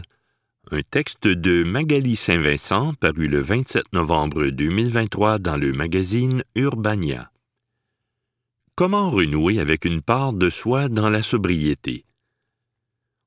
Un 0.72 0.80
texte 0.80 1.28
de 1.28 1.64
Magali 1.64 2.16
Saint-Vincent 2.16 2.94
paru 2.94 3.28
le 3.28 3.42
27 3.42 3.84
novembre 3.92 4.48
2023 4.48 5.40
dans 5.40 5.58
le 5.58 5.74
magazine 5.74 6.42
Urbania. 6.56 7.30
Comment 8.76 9.10
renouer 9.10 9.60
avec 9.60 9.84
une 9.84 10.02
part 10.02 10.32
de 10.32 10.50
soi 10.50 10.88
dans 10.88 11.10
la 11.10 11.22
sobriété? 11.22 12.06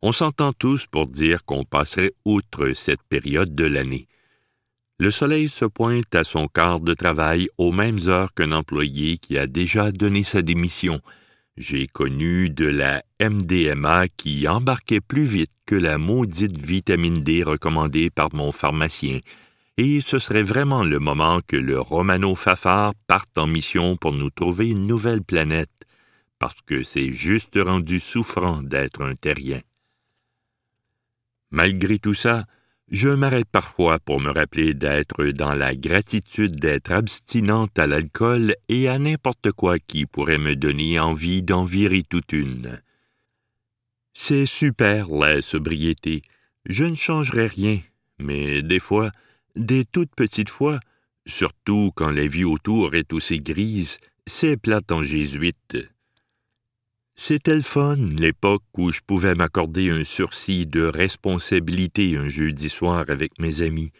On 0.01 0.13
s'entend 0.13 0.55
tous 0.55 0.87
pour 0.87 1.05
dire 1.05 1.45
qu'on 1.45 1.65
passerait 1.65 2.15
outre 2.25 2.73
cette 2.73 3.03
période 3.03 3.55
de 3.55 3.67
l'année. 3.67 4.09
Le 4.99 5.11
soleil 5.11 5.51
se 5.51 5.67
pointe 5.67 6.15
à 6.15 6.25
son 6.25 6.49
quart 6.49 6.81
de 6.81 6.95
travail 6.95 7.51
aux 7.59 7.73
mêmes 7.73 8.01
heures 8.07 8.33
qu'un 8.33 8.53
employé 8.53 9.19
qui 9.19 9.37
a 9.37 9.47
déjà 9.47 9.93
donné 9.93 10.25
sa 10.25 10.41
démission. 10.41 11.03
J'ai 11.61 11.89
connu 11.89 12.49
de 12.49 12.65
la 12.65 13.03
MDMA 13.21 14.09
qui 14.09 14.49
embarquait 14.49 15.03
plus 15.03 15.25
vite 15.25 15.53
que 15.67 15.75
la 15.75 15.99
maudite 15.99 16.57
vitamine 16.57 17.23
D 17.23 17.43
recommandée 17.43 18.09
par 18.09 18.35
mon 18.35 18.51
pharmacien, 18.51 19.19
et 19.77 20.01
ce 20.01 20.19
serait 20.19 20.43
vraiment 20.43 20.85
le 20.85 20.99
moment 20.99 21.41
que 21.47 21.57
le 21.57 21.79
Romano 21.79 22.35
Fafard 22.35 22.95
parte 23.07 23.37
en 23.37 23.47
mission 23.47 23.99
pour 23.99 24.15
nous 24.15 24.31
trouver 24.31 24.71
une 24.71 24.87
nouvelle 24.87 25.23
planète, 25.23 25.85
parce 26.39 26.63
que 26.63 26.83
c'est 26.83 27.13
juste 27.13 27.59
rendu 27.63 28.01
souffrant 28.01 28.63
d'être 28.63 29.03
un 29.03 29.15
terrien. 29.15 29.61
Malgré 31.51 31.99
tout 31.99 32.15
ça, 32.15 32.47
je 32.91 33.09
m'arrête 33.09 33.49
parfois 33.49 34.01
pour 34.01 34.21
me 34.21 34.31
rappeler 34.31 34.75
d'être 34.75 35.25
dans 35.27 35.55
la 35.55 35.77
gratitude 35.77 36.57
d'être 36.57 36.91
abstinente 36.91 37.79
à 37.79 37.87
l'alcool 37.87 38.55
et 38.69 38.89
à 38.89 38.99
n'importe 38.99 39.53
quoi 39.53 39.79
qui 39.79 40.07
pourrait 40.07 40.39
me 40.39 40.57
donner 40.57 40.99
envie 40.99 41.43
d'en 41.43 41.65
virer 41.65 42.03
toute 42.03 42.33
une. 42.33 42.81
C'est 44.13 44.47
super 44.47 45.09
la 45.09 45.41
sobriété. 45.41 46.23
Je 46.69 46.85
ne 46.85 46.97
changerai 46.97 47.47
rien, 47.47 47.81
mais 48.19 48.61
des 48.63 48.81
fois, 48.81 49.13
des 49.55 49.85
toutes 49.85 50.15
petites 50.15 50.51
fois, 50.51 50.81
surtout 51.27 51.93
quand 51.95 52.11
la 52.11 52.27
vie 52.27 52.45
autour 52.45 52.95
est 52.95 53.13
aussi 53.13 53.39
grise, 53.39 53.99
c'est 54.27 54.57
plate 54.57 54.91
en 54.91 55.03
jésuite. 55.03 55.77
C'était 57.23 57.55
le 57.55 57.61
fun, 57.61 57.97
l'époque 58.17 58.65
où 58.79 58.91
je 58.91 59.03
pouvais 59.07 59.35
m'accorder 59.35 59.91
un 59.91 60.05
sursis 60.05 60.65
de 60.67 60.85
responsabilité 60.85 62.17
un 62.17 62.29
jeudi 62.29 62.71
soir 62.71 63.05
avec 63.09 63.39
mes 63.39 63.61
amis. 63.61 63.93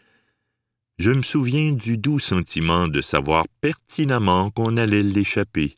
Je 0.99 1.11
me 1.11 1.21
souviens 1.21 1.73
du 1.73 1.99
doux 1.99 2.19
sentiment 2.19 2.89
de 2.89 3.03
savoir 3.03 3.45
pertinemment 3.61 4.51
qu'on 4.51 4.79
allait 4.79 5.03
l'échapper, 5.03 5.77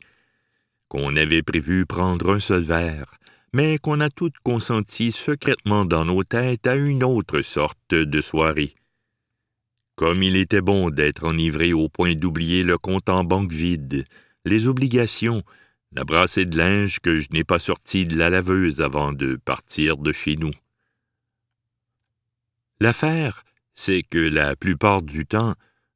qu'on 0.87 1.17
avait 1.17 1.43
prévu 1.43 1.85
prendre 1.85 2.33
un 2.33 2.39
seul 2.39 2.61
verre, 2.61 3.13
mais 3.51 3.77
qu'on 3.77 3.99
a 3.99 4.09
toutes 4.09 4.39
consenti 4.41 5.11
secrètement 5.11 5.83
dans 5.83 6.05
nos 6.05 6.23
têtes 6.23 6.65
à 6.65 6.75
une 6.75 7.03
autre 7.03 7.41
sorte 7.41 7.93
de 7.93 8.21
soirée. 8.21 8.73
Comme 9.97 10.23
il 10.23 10.37
était 10.37 10.61
bon 10.61 10.89
d'être 10.91 11.25
enivré 11.25 11.73
au 11.73 11.89
point 11.89 12.15
d'oublier 12.15 12.63
le 12.63 12.77
compte 12.77 13.09
en 13.09 13.25
banque 13.25 13.51
vide, 13.51 14.05
les 14.45 14.69
obligations, 14.69 15.43
la 15.95 16.03
brassée 16.03 16.45
de 16.45 16.57
linge 16.57 16.99
que 16.99 17.19
je 17.19 17.29
n'ai 17.31 17.43
pas 17.43 17.59
sortie 17.59 18.05
de 18.05 18.17
la 18.17 18.29
laveuse 18.29 18.81
avant 18.81 19.11
de 19.11 19.35
partir 19.35 19.97
de 19.97 20.11
chez 20.11 20.35
nous. 20.35 20.53
L'affaire, 22.79 23.43
c'est 23.73 24.03
que 24.03 24.17
la 24.17 24.55
plupart 24.55 25.01
du 25.01 25.25
temps, 25.25 25.53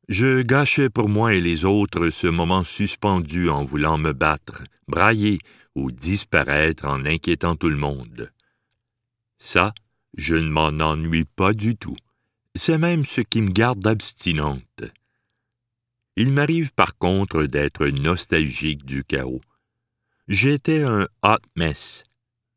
je 0.08 0.42
gâchais 0.42 0.90
pour 0.90 1.10
moi 1.10 1.34
et 1.34 1.40
les 1.40 1.66
autres 1.66 2.10
ce 2.10 2.28
moment 2.28 2.64
suspendu 2.64 3.50
en 3.50 3.66
voulant 3.66 3.98
me 3.98 4.14
battre, 4.14 4.64
brailler 4.88 5.40
ou 5.76 5.92
disparaître 5.92 6.86
en 6.86 7.04
inquiétant 7.06 7.56
tout 7.56 7.70
le 7.70 7.78
monde. 7.78 8.32
Ça, 9.38 9.74
je 10.16 10.36
ne 10.36 10.50
m'en 10.50 10.68
ennuie 10.68 11.26
pas 11.26 11.54
du 11.54 11.76
tout. 11.76 11.98
C'est 12.56 12.78
même 12.78 13.04
ce 13.04 13.22
qui 13.22 13.42
me 13.42 13.52
garde 13.52 13.86
abstinente. 13.86 14.84
Il 16.16 16.34
m'arrive 16.34 16.74
par 16.74 16.98
contre 16.98 17.44
d'être 17.44 17.86
nostalgique 17.88 18.86
du 18.86 19.04
chaos. 19.04 19.42
J'étais 20.28 20.84
un 20.84 21.08
hot 21.24 21.38
mess. 21.56 22.04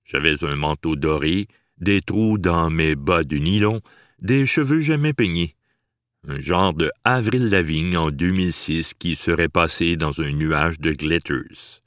J'avais 0.05 0.45
un 0.45 0.57
manteau 0.57 0.97
doré, 0.97 1.47
des 1.79 2.00
trous 2.00 2.37
dans 2.37 2.69
mes 2.69 2.97
bas 2.97 3.23
de 3.23 3.37
nylon, 3.37 3.81
des 4.19 4.45
cheveux 4.45 4.81
jamais 4.81 5.12
peignés. 5.12 5.55
Un 6.27 6.41
genre 6.41 6.75
de 6.75 6.91
Avril 7.05 7.49
Lavigne 7.49 7.97
en 7.97 8.11
2006 8.11 8.95
qui 8.95 9.15
serait 9.15 9.49
passé 9.49 9.97
dans 9.97 10.21
un 10.21 10.33
nuage 10.33 10.81
de 10.81 10.91
glitters. 10.91 11.81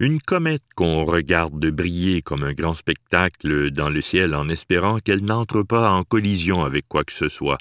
Une 0.00 0.20
comète 0.20 0.64
qu'on 0.74 1.04
regarde 1.04 1.64
briller 1.70 2.20
comme 2.20 2.42
un 2.42 2.52
grand 2.52 2.74
spectacle 2.74 3.70
dans 3.70 3.88
le 3.88 4.00
ciel 4.00 4.34
en 4.34 4.48
espérant 4.48 4.98
qu'elle 4.98 5.24
n'entre 5.24 5.62
pas 5.62 5.92
en 5.92 6.02
collision 6.02 6.64
avec 6.64 6.88
quoi 6.88 7.04
que 7.04 7.12
ce 7.12 7.28
soit. 7.28 7.58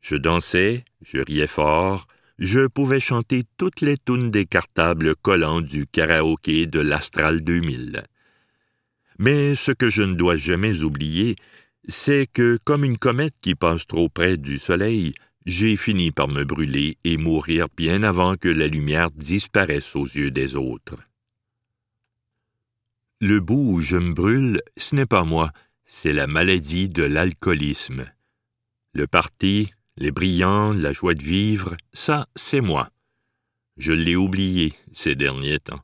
Je 0.00 0.16
dansais, 0.16 0.84
je 1.00 1.18
riais 1.18 1.46
fort, 1.46 2.06
je 2.38 2.66
pouvais 2.66 3.00
chanter 3.00 3.44
toutes 3.56 3.80
les 3.80 3.96
tunes 3.96 4.30
des 4.30 4.46
cartables 4.46 5.14
collants 5.16 5.60
du 5.60 5.86
karaoké 5.86 6.66
de 6.66 6.80
l'Astral 6.80 7.42
2000. 7.42 8.04
Mais 9.18 9.54
ce 9.54 9.72
que 9.72 9.88
je 9.88 10.02
ne 10.02 10.14
dois 10.14 10.36
jamais 10.36 10.82
oublier, 10.82 11.36
c'est 11.86 12.26
que, 12.26 12.58
comme 12.64 12.84
une 12.84 12.98
comète 12.98 13.34
qui 13.40 13.54
passe 13.54 13.86
trop 13.86 14.08
près 14.08 14.36
du 14.36 14.58
Soleil, 14.58 15.14
j'ai 15.46 15.76
fini 15.76 16.10
par 16.10 16.28
me 16.28 16.44
brûler 16.44 16.96
et 17.04 17.18
mourir 17.18 17.66
bien 17.76 18.02
avant 18.02 18.36
que 18.36 18.48
la 18.48 18.66
lumière 18.66 19.10
disparaisse 19.10 19.94
aux 19.94 20.06
yeux 20.06 20.30
des 20.30 20.56
autres. 20.56 20.96
Le 23.20 23.40
bout 23.40 23.74
où 23.74 23.80
je 23.80 23.96
me 23.96 24.12
brûle, 24.12 24.60
ce 24.76 24.94
n'est 24.94 25.06
pas 25.06 25.24
moi, 25.24 25.52
c'est 25.86 26.12
la 26.12 26.26
maladie 26.26 26.88
de 26.88 27.02
l'alcoolisme. 27.02 28.10
Le 28.92 29.06
parti, 29.06 29.73
les 29.96 30.10
brillants, 30.10 30.72
la 30.72 30.92
joie 30.92 31.14
de 31.14 31.22
vivre, 31.22 31.76
ça, 31.92 32.26
c'est 32.34 32.60
moi. 32.60 32.90
Je 33.76 33.92
l'ai 33.92 34.16
oublié 34.16 34.72
ces 34.92 35.14
derniers 35.14 35.60
temps. 35.60 35.80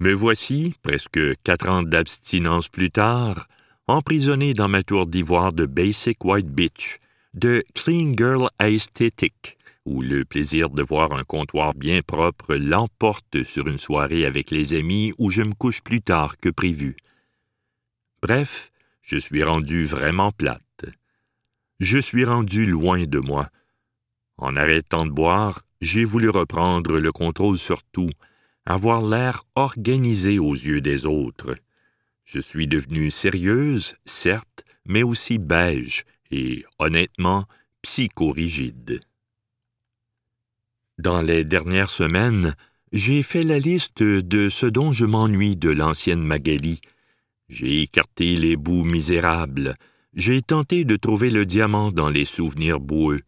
Me 0.00 0.12
voici, 0.12 0.74
presque 0.82 1.18
quatre 1.42 1.68
ans 1.68 1.82
d'abstinence 1.82 2.68
plus 2.68 2.90
tard, 2.90 3.48
emprisonné 3.86 4.54
dans 4.54 4.68
ma 4.68 4.82
tour 4.82 5.06
d'ivoire 5.06 5.52
de 5.52 5.66
Basic 5.66 6.24
White 6.24 6.48
Beach, 6.48 6.98
de 7.34 7.64
Clean 7.74 8.14
Girl 8.16 8.48
Aesthetic, 8.60 9.58
où 9.84 10.00
le 10.02 10.24
plaisir 10.24 10.70
de 10.70 10.82
voir 10.82 11.12
un 11.12 11.24
comptoir 11.24 11.74
bien 11.74 12.02
propre 12.02 12.54
l'emporte 12.54 13.42
sur 13.42 13.66
une 13.66 13.78
soirée 13.78 14.24
avec 14.24 14.50
les 14.50 14.74
amis 14.74 15.12
où 15.18 15.30
je 15.30 15.42
me 15.42 15.54
couche 15.54 15.80
plus 15.80 16.02
tard 16.02 16.36
que 16.38 16.50
prévu. 16.50 16.96
Bref, 18.22 18.70
je 19.02 19.16
suis 19.16 19.42
rendu 19.42 19.86
vraiment 19.86 20.30
plate. 20.32 20.67
Je 21.80 21.98
suis 21.98 22.24
rendu 22.24 22.66
loin 22.66 23.04
de 23.04 23.18
moi. 23.18 23.48
En 24.36 24.56
arrêtant 24.56 25.06
de 25.06 25.12
boire, 25.12 25.62
j'ai 25.80 26.04
voulu 26.04 26.28
reprendre 26.28 26.98
le 26.98 27.12
contrôle 27.12 27.56
sur 27.56 27.82
tout, 27.84 28.10
avoir 28.66 29.00
l'air 29.00 29.44
organisé 29.54 30.38
aux 30.38 30.54
yeux 30.54 30.80
des 30.80 31.06
autres. 31.06 31.56
Je 32.24 32.40
suis 32.40 32.66
devenue 32.66 33.10
sérieuse, 33.10 33.94
certes, 34.04 34.64
mais 34.86 35.02
aussi 35.02 35.38
beige 35.38 36.04
et, 36.30 36.64
honnêtement, 36.78 37.46
psychorigide. 37.82 39.00
Dans 40.98 41.22
les 41.22 41.44
dernières 41.44 41.90
semaines, 41.90 42.56
j'ai 42.92 43.22
fait 43.22 43.44
la 43.44 43.58
liste 43.58 44.02
de 44.02 44.48
ce 44.48 44.66
dont 44.66 44.90
je 44.90 45.06
m'ennuie 45.06 45.56
de 45.56 45.70
l'ancienne 45.70 46.22
Magali. 46.22 46.80
J'ai 47.48 47.82
écarté 47.82 48.36
les 48.36 48.56
bouts 48.56 48.84
misérables. 48.84 49.76
J'ai 50.14 50.42
tenté 50.42 50.84
de 50.84 50.96
trouver 50.96 51.30
le 51.30 51.44
diamant 51.44 51.92
dans 51.92 52.08
les 52.08 52.24
souvenirs 52.24 52.80
boueux. 52.80 53.20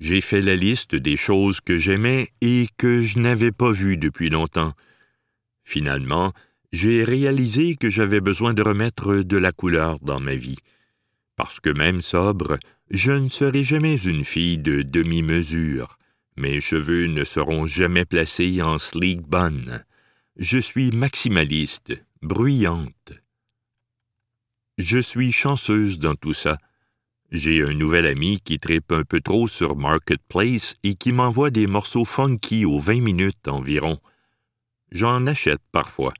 J'ai 0.00 0.20
fait 0.20 0.40
la 0.40 0.56
liste 0.56 0.94
des 0.94 1.16
choses 1.16 1.60
que 1.60 1.76
j'aimais 1.76 2.28
et 2.40 2.68
que 2.76 3.00
je 3.00 3.18
n'avais 3.18 3.52
pas 3.52 3.70
vues 3.70 3.96
depuis 3.96 4.30
longtemps. 4.30 4.72
Finalement, 5.62 6.32
j'ai 6.72 7.04
réalisé 7.04 7.76
que 7.76 7.88
j'avais 7.88 8.20
besoin 8.20 8.54
de 8.54 8.62
remettre 8.62 9.16
de 9.16 9.36
la 9.36 9.52
couleur 9.52 9.98
dans 10.00 10.20
ma 10.20 10.34
vie. 10.34 10.58
Parce 11.36 11.60
que 11.60 11.70
même 11.70 12.00
sobre, 12.00 12.58
je 12.90 13.12
ne 13.12 13.28
serai 13.28 13.62
jamais 13.62 13.96
une 14.02 14.24
fille 14.24 14.58
de 14.58 14.82
demi-mesure. 14.82 15.98
Mes 16.36 16.60
cheveux 16.60 17.06
ne 17.06 17.24
seront 17.24 17.66
jamais 17.66 18.04
placés 18.04 18.62
en 18.62 18.78
sleek 18.78 19.20
bun. 19.22 19.84
Je 20.36 20.58
suis 20.58 20.90
maximaliste, 20.90 21.92
bruyante. 22.22 23.12
Je 24.80 24.98
suis 24.98 25.30
chanceuse 25.30 25.98
dans 25.98 26.14
tout 26.14 26.32
ça. 26.32 26.56
J'ai 27.30 27.62
un 27.62 27.74
nouvel 27.74 28.06
ami 28.06 28.40
qui 28.40 28.58
tripe 28.58 28.92
un 28.92 29.02
peu 29.02 29.20
trop 29.20 29.46
sur 29.46 29.76
Marketplace 29.76 30.76
et 30.82 30.94
qui 30.94 31.12
m'envoie 31.12 31.50
des 31.50 31.66
morceaux 31.66 32.06
funky 32.06 32.64
aux 32.64 32.78
vingt 32.78 33.02
minutes 33.02 33.46
environ. 33.46 33.98
J'en 34.90 35.26
achète 35.26 35.60
parfois. 35.70 36.14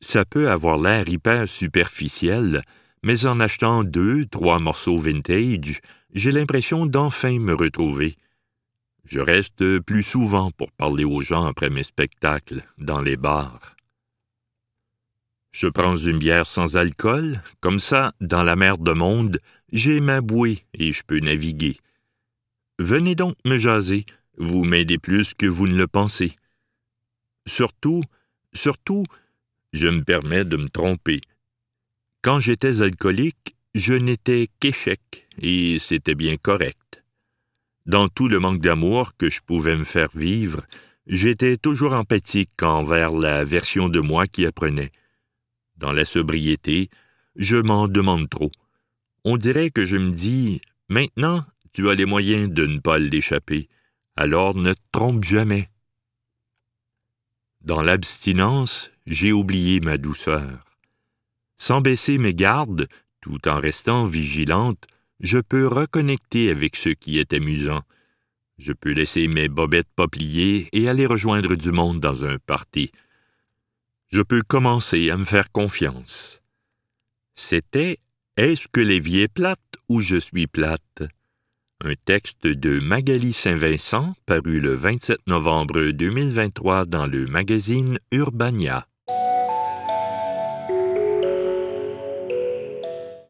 Ça 0.00 0.24
peut 0.24 0.50
avoir 0.50 0.78
l'air 0.78 1.08
hyper 1.08 1.46
superficiel, 1.46 2.64
mais 3.04 3.24
en 3.24 3.38
achetant 3.38 3.84
deux, 3.84 4.26
trois 4.26 4.58
morceaux 4.58 4.98
vintage, 4.98 5.80
j'ai 6.12 6.32
l'impression 6.32 6.86
d'enfin 6.86 7.38
me 7.38 7.54
retrouver. 7.54 8.16
Je 9.04 9.20
reste 9.20 9.78
plus 9.78 10.02
souvent 10.02 10.50
pour 10.50 10.72
parler 10.72 11.04
aux 11.04 11.20
gens 11.20 11.44
après 11.44 11.70
mes 11.70 11.84
spectacles, 11.84 12.64
dans 12.78 13.00
les 13.00 13.16
bars. 13.16 13.73
Je 15.54 15.68
prends 15.68 15.94
une 15.94 16.18
bière 16.18 16.48
sans 16.48 16.76
alcool, 16.76 17.40
comme 17.60 17.78
ça, 17.78 18.12
dans 18.20 18.42
la 18.42 18.56
mer 18.56 18.76
de 18.76 18.90
monde, 18.90 19.38
j'ai 19.72 20.00
ma 20.00 20.20
bouée 20.20 20.64
et 20.74 20.92
je 20.92 21.04
peux 21.04 21.20
naviguer. 21.20 21.76
Venez 22.80 23.14
donc 23.14 23.36
me 23.44 23.56
jaser, 23.56 24.04
vous 24.36 24.64
m'aidez 24.64 24.98
plus 24.98 25.32
que 25.32 25.46
vous 25.46 25.68
ne 25.68 25.76
le 25.76 25.86
pensez. 25.86 26.34
Surtout, 27.46 28.02
surtout, 28.52 29.04
je 29.72 29.86
me 29.86 30.02
permets 30.02 30.44
de 30.44 30.56
me 30.56 30.68
tromper. 30.68 31.20
Quand 32.20 32.40
j'étais 32.40 32.82
alcoolique, 32.82 33.54
je 33.76 33.94
n'étais 33.94 34.48
qu'échec, 34.58 35.28
et 35.38 35.78
c'était 35.78 36.16
bien 36.16 36.36
correct. 36.36 37.04
Dans 37.86 38.08
tout 38.08 38.26
le 38.26 38.40
manque 38.40 38.60
d'amour 38.60 39.16
que 39.16 39.30
je 39.30 39.40
pouvais 39.40 39.76
me 39.76 39.84
faire 39.84 40.10
vivre, 40.16 40.64
j'étais 41.06 41.56
toujours 41.56 41.92
empathique 41.92 42.60
envers 42.60 43.12
la 43.12 43.44
version 43.44 43.88
de 43.88 44.00
moi 44.00 44.26
qui 44.26 44.46
apprenait. 44.46 44.90
Dans 45.76 45.92
la 45.92 46.04
sobriété, 46.04 46.90
je 47.36 47.56
m'en 47.56 47.88
demande 47.88 48.28
trop. 48.30 48.50
On 49.24 49.36
dirait 49.36 49.70
que 49.70 49.84
je 49.84 49.96
me 49.96 50.12
dis 50.12 50.60
Maintenant, 50.88 51.44
tu 51.72 51.88
as 51.88 51.94
les 51.94 52.04
moyens 52.04 52.50
de 52.52 52.66
ne 52.66 52.78
pas 52.78 52.98
l'échapper, 52.98 53.68
alors 54.16 54.54
ne 54.54 54.72
te 54.72 54.80
trompe 54.92 55.24
jamais. 55.24 55.68
Dans 57.62 57.82
l'abstinence, 57.82 58.90
j'ai 59.06 59.32
oublié 59.32 59.80
ma 59.80 59.96
douceur. 59.96 60.60
Sans 61.56 61.80
baisser 61.80 62.18
mes 62.18 62.34
gardes, 62.34 62.88
tout 63.20 63.48
en 63.48 63.58
restant 63.58 64.04
vigilante, 64.04 64.86
je 65.20 65.38
peux 65.38 65.66
reconnecter 65.66 66.50
avec 66.50 66.76
ce 66.76 66.90
qui 66.90 67.18
est 67.18 67.32
amusant. 67.32 67.82
Je 68.58 68.72
peux 68.72 68.92
laisser 68.92 69.26
mes 69.26 69.48
bobettes 69.48 69.88
pas 69.96 70.06
pliées 70.06 70.68
et 70.72 70.88
aller 70.88 71.06
rejoindre 71.06 71.54
du 71.56 71.72
monde 71.72 72.00
dans 72.00 72.24
un 72.24 72.38
party. 72.38 72.92
Je 74.14 74.22
peux 74.22 74.42
commencer 74.42 75.10
à 75.10 75.16
me 75.16 75.24
faire 75.24 75.50
confiance. 75.50 76.40
C'était 77.34 77.98
Est-ce 78.36 78.68
que 78.68 78.80
les 78.80 79.00
vie 79.00 79.22
est 79.22 79.26
plate 79.26 79.58
ou 79.88 79.98
je 79.98 80.16
suis 80.16 80.46
plate? 80.46 81.02
Un 81.84 81.94
texte 82.04 82.46
de 82.46 82.78
Magali 82.78 83.32
Saint-Vincent 83.32 84.06
paru 84.24 84.60
le 84.60 84.74
27 84.74 85.18
novembre 85.26 85.90
2023 85.90 86.84
dans 86.84 87.08
le 87.08 87.26
magazine 87.26 87.98
Urbania. 88.12 88.86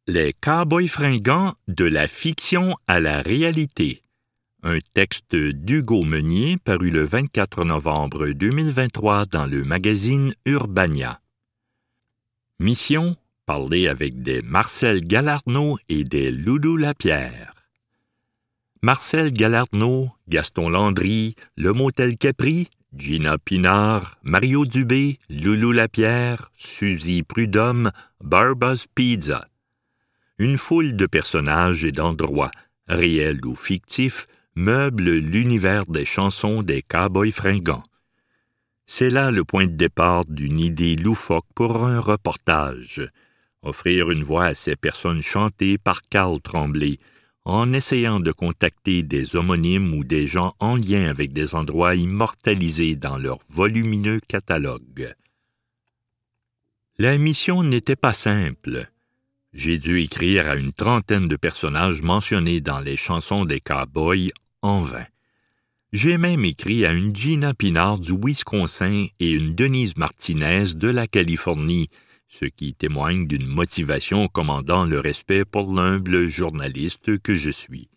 Les 0.07 0.35
Cowboys 0.35 0.89
fringants 0.89 1.55
de 1.67 1.87
la 1.87 2.07
fiction 2.07 2.75
à 2.87 3.01
la 3.01 3.23
réalité. 3.23 4.03
Un 4.67 4.79
texte 4.95 5.37
d'Hugo 5.37 6.05
Meunier 6.05 6.57
paru 6.57 6.91
le 6.91 7.05
24 7.05 7.65
novembre 7.65 8.29
2023 8.29 9.27
dans 9.27 9.47
le 9.47 9.63
magazine 9.63 10.33
Urbania. 10.47 11.21
Mission 12.59 13.17
parler 13.47 13.89
avec 13.89 14.23
des 14.23 14.41
Marcel 14.41 15.07
Galarno 15.07 15.77
et 15.89 16.03
des 16.03 16.31
Loulou 16.31 16.79
Lapierre. 16.79 17.53
Marcel 18.83 19.33
Galarno, 19.33 20.11
Gaston 20.29 20.71
Landry, 20.71 21.35
Le 21.57 21.73
Motel 21.73 22.17
Capri, 22.17 22.71
Gina 22.95 23.37
Pinard, 23.37 24.19
Mario 24.23 24.65
Dubé, 24.65 25.19
Loulou 25.29 25.73
Lapierre, 25.73 26.51
Suzy 26.55 27.23
Prudhomme, 27.23 27.91
Barbas 28.21 28.87
Pizza 28.95 29.47
une 30.39 30.59
foule 30.59 30.97
de 30.97 31.07
personnages 31.07 31.85
et 31.85 31.93
d'endroits, 31.93 32.51
réels 32.89 33.45
ou 33.45 33.55
fictifs, 33.55 34.27
meublent 34.57 35.19
l'univers 35.19 35.87
des 35.87 36.05
chansons 36.05 36.63
des 36.63 36.83
cowboys 36.83 37.33
fringants. 37.33 37.83
C'est 38.87 39.11
là 39.11 39.31
le 39.31 39.45
point 39.45 39.67
de 39.67 39.77
départ 39.77 40.25
d'une 40.27 40.61
idée 40.61 40.97
loufoque 40.97 41.47
pour 41.55 41.85
un 41.85 42.01
reportage. 42.01 43.09
Offrir 43.63 44.11
une 44.11 44.23
voix 44.23 44.47
à 44.47 44.55
ces 44.55 44.77
personnes 44.77 45.23
chantées 45.23 45.79
par 45.79 46.03
Carl 46.03 46.41
Tremblay, 46.41 46.99
en 47.47 47.73
essayant 47.73 48.21
de 48.21 48.33
contacter 48.33 49.03
des 49.03 49.37
homonymes 49.37 49.95
ou 49.95 50.05
des 50.05 50.27
gens 50.27 50.55
en 50.61 50.77
lien 50.77 51.09
avec 51.09 51.33
des 51.33 51.55
endroits 51.55 51.95
immortalisés 51.95 52.97
dans 52.97 53.19
leur 53.19 53.39
volumineux 53.49 54.21
catalogue. 54.21 55.15
La 56.99 57.19
mission 57.19 57.63
n'était 57.63 57.97
pas 57.97 58.13
simple. 58.13 58.89
J'ai 59.53 59.79
dû 59.79 60.01
écrire 60.01 60.49
à 60.49 60.57
une 60.57 60.73
trentaine 60.73 61.29
de 61.29 61.37
personnages 61.37 62.03
mentionnés 62.03 62.61
dans 62.61 62.81
les 62.81 62.97
chansons 62.97 63.45
des 63.45 63.61
cowboys 63.61 64.31
en 64.65 64.81
vain. 64.81 65.07
J'ai 65.93 66.19
même 66.19 66.45
écrit 66.45 66.85
à 66.85 66.93
une 66.93 67.15
Gina 67.15 67.55
Pinard 67.55 67.99
du 67.99 68.15
Wisconsin 68.21 69.07
et 69.21 69.31
une 69.31 69.55
Denise 69.55 69.97
Martinez 69.97 70.75
de 70.75 70.89
la 70.89 71.07
Californie, 71.07 71.89
ce 72.29 72.47
qui 72.47 72.75
témoigne 72.75 73.29
d'une 73.29 73.47
motivation 73.47 74.27
commandant 74.27 74.87
le 74.87 74.99
respect 74.99 75.45
pour 75.45 75.73
l'humble 75.73 76.27
journaliste 76.27 77.19
que 77.19 77.37
je 77.37 77.51
suis. 77.51 77.89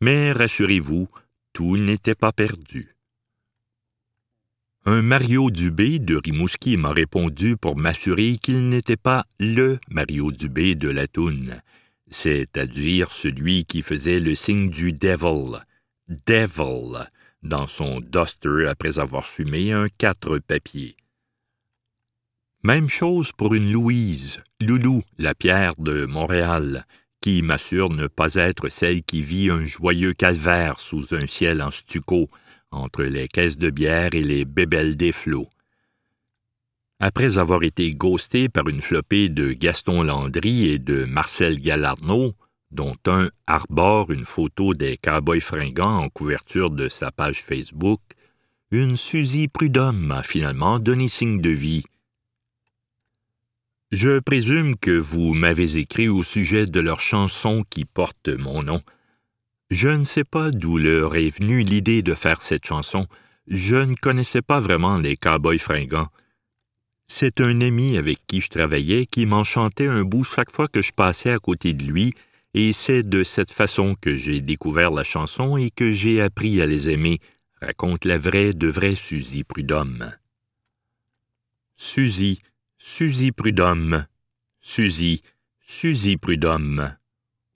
Mais 0.00 0.32
rassurez-vous, 0.32 1.08
tout 1.54 1.76
n'était 1.76 2.14
pas 2.14 2.32
perdu. 2.32 2.94
Un 4.84 5.02
Mario 5.02 5.50
Dubé 5.50 5.98
de 5.98 6.16
Rimouski 6.16 6.76
m'a 6.76 6.92
répondu 6.92 7.56
pour 7.56 7.76
m'assurer 7.76 8.38
qu'il 8.38 8.68
n'était 8.68 8.96
pas 8.96 9.24
le 9.38 9.78
Mario 9.88 10.30
Dubé 10.32 10.74
de 10.74 10.88
la 10.88 11.06
toune, 11.06 11.62
c'est-à-dire 12.10 13.10
celui 13.12 13.64
qui 13.64 13.82
faisait 13.82 14.20
le 14.20 14.34
signe 14.34 14.70
du 14.70 14.92
devil, 14.92 15.64
devil, 16.08 17.08
dans 17.42 17.66
son 17.66 18.00
duster 18.00 18.66
après 18.68 18.98
avoir 18.98 19.24
fumé 19.24 19.72
un 19.72 19.88
quatre 19.88 20.38
papiers. 20.38 20.96
Même 22.64 22.88
chose 22.88 23.32
pour 23.32 23.54
une 23.54 23.70
Louise, 23.70 24.40
Loulou, 24.60 25.02
la 25.18 25.34
pierre 25.34 25.74
de 25.78 26.06
Montréal, 26.06 26.86
qui 27.20 27.42
m'assure 27.42 27.90
ne 27.90 28.06
pas 28.06 28.34
être 28.34 28.68
celle 28.68 29.02
qui 29.02 29.22
vit 29.22 29.50
un 29.50 29.64
joyeux 29.64 30.12
calvaire 30.12 30.80
sous 30.80 31.14
un 31.14 31.26
ciel 31.26 31.62
en 31.62 31.70
stucco, 31.70 32.28
entre 32.70 33.04
les 33.04 33.28
caisses 33.28 33.58
de 33.58 33.70
bière 33.70 34.14
et 34.14 34.22
les 34.22 34.44
bébelles 34.44 34.96
des 34.96 35.12
flots. 35.12 35.48
Après 37.00 37.38
avoir 37.38 37.62
été 37.62 37.94
ghosté 37.94 38.48
par 38.48 38.68
une 38.68 38.80
flopée 38.80 39.28
de 39.28 39.52
Gaston 39.52 40.02
Landry 40.02 40.68
et 40.68 40.80
de 40.80 41.04
Marcel 41.04 41.60
Gallarneau, 41.60 42.34
dont 42.70 42.96
un 43.06 43.30
arbore 43.46 44.10
une 44.10 44.24
photo 44.24 44.74
des 44.74 44.96
cowboys 44.96 45.40
fringants 45.40 45.98
en 45.98 46.08
couverture 46.08 46.70
de 46.70 46.88
sa 46.88 47.10
page 47.10 47.42
Facebook, 47.42 48.00
une 48.70 48.96
Suzy 48.96 49.48
Prudhomme 49.48 49.98
m'a 49.98 50.22
finalement 50.22 50.78
donné 50.78 51.08
signe 51.08 51.40
de 51.40 51.50
vie. 51.50 51.84
Je 53.90 54.18
présume 54.18 54.76
que 54.76 54.90
vous 54.90 55.32
m'avez 55.32 55.78
écrit 55.78 56.08
au 56.08 56.22
sujet 56.22 56.66
de 56.66 56.80
leur 56.80 57.00
chanson 57.00 57.64
qui 57.70 57.86
porte 57.86 58.28
mon 58.28 58.62
nom. 58.62 58.82
Je 59.70 59.88
ne 59.88 60.04
sais 60.04 60.24
pas 60.24 60.50
d'où 60.50 60.76
leur 60.76 61.16
est 61.16 61.34
venue 61.38 61.62
l'idée 61.62 62.02
de 62.02 62.12
faire 62.12 62.42
cette 62.42 62.66
chanson. 62.66 63.06
Je 63.46 63.76
ne 63.76 63.94
connaissais 63.94 64.42
pas 64.42 64.60
vraiment 64.60 64.98
les 64.98 65.16
cowboys 65.16 65.58
fringants. 65.58 66.08
C'est 67.06 67.40
un 67.40 67.62
ami 67.62 67.96
avec 67.96 68.18
qui 68.26 68.42
je 68.42 68.50
travaillais 68.50 69.06
qui 69.06 69.24
m'enchantait 69.24 69.86
un 69.86 70.04
bout 70.04 70.24
chaque 70.24 70.52
fois 70.52 70.68
que 70.68 70.82
je 70.82 70.92
passais 70.92 71.30
à 71.30 71.38
côté 71.38 71.72
de 71.72 71.84
lui 71.84 72.12
et 72.54 72.72
c'est 72.72 73.02
de 73.02 73.22
cette 73.22 73.50
façon 73.50 73.94
que 74.00 74.14
j'ai 74.14 74.40
découvert 74.40 74.90
la 74.90 75.04
chanson 75.04 75.56
et 75.56 75.70
que 75.70 75.92
j'ai 75.92 76.22
appris 76.22 76.60
à 76.60 76.66
les 76.66 76.90
aimer, 76.90 77.18
raconte 77.60 78.04
la 78.04 78.18
vraie 78.18 78.52
de 78.52 78.68
vraie 78.68 78.94
Suzy 78.94 79.44
Prudhomme. 79.44 80.12
Suzy, 81.76 82.40
Suzy 82.78 83.32
Prudhomme, 83.32 84.06
Suzy, 84.60 85.22
Suzy 85.60 86.16
Prudhomme, 86.16 86.96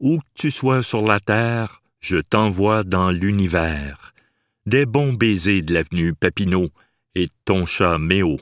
où 0.00 0.18
que 0.18 0.24
tu 0.34 0.50
sois 0.50 0.82
sur 0.82 1.02
la 1.02 1.20
terre, 1.20 1.82
je 2.00 2.18
t'envoie 2.18 2.84
dans 2.84 3.10
l'univers 3.10 4.12
des 4.66 4.86
bons 4.86 5.12
baisers 5.12 5.62
de 5.62 5.74
l'avenue 5.74 6.14
Papineau 6.14 6.68
et 7.14 7.28
ton 7.44 7.66
chat 7.66 7.98
Méo. 7.98 8.38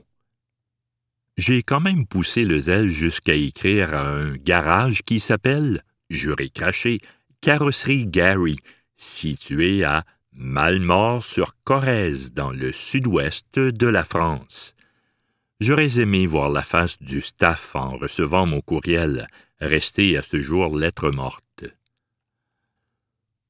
J'ai 1.37 1.63
quand 1.63 1.81
même 1.81 2.07
poussé 2.07 2.45
le 2.45 2.59
zèle 2.59 2.89
jusqu'à 2.89 3.35
écrire 3.35 3.95
à 3.95 4.11
un 4.11 4.35
garage 4.35 5.03
qui 5.03 5.21
s'appelle 5.21 5.83
juré 6.11 6.51
craché, 6.51 7.01
Carrosserie 7.41 8.07
Gary, 8.07 8.59
située 8.97 9.85
à 9.85 10.05
Malmort-sur-Corrèze, 10.33 12.33
dans 12.33 12.51
le 12.51 12.73
sud-ouest 12.73 13.59
de 13.59 13.87
la 13.87 14.05
France. 14.05 14.75
J'aurais 15.61 16.01
aimé 16.01 16.27
voir 16.27 16.51
la 16.51 16.63
face 16.63 17.01
du 17.01 17.21
staff 17.21 17.77
en 17.77 17.97
recevant 17.97 18.47
mon 18.47 18.61
courriel, 18.61 19.29
resté 19.61 20.17
à 20.17 20.23
ce 20.23 20.41
jour 20.41 20.77
lettre 20.77 21.11
morte. 21.11 21.65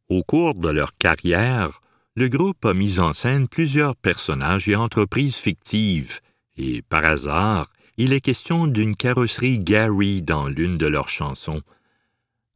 Au 0.08 0.24
cours 0.24 0.54
de 0.54 0.68
leur 0.68 0.96
carrière, 0.96 1.80
le 2.16 2.28
groupe 2.28 2.64
a 2.64 2.74
mis 2.74 2.98
en 2.98 3.12
scène 3.12 3.46
plusieurs 3.46 3.94
personnages 3.94 4.68
et 4.68 4.74
entreprises 4.74 5.36
fictives, 5.36 6.20
et 6.56 6.82
par 6.82 7.04
hasard, 7.04 7.70
il 7.96 8.12
est 8.12 8.20
question 8.20 8.66
d'une 8.66 8.96
carrosserie 8.96 9.60
Gary 9.60 10.22
dans 10.22 10.48
l'une 10.48 10.78
de 10.78 10.86
leurs 10.86 11.08
chansons, 11.08 11.62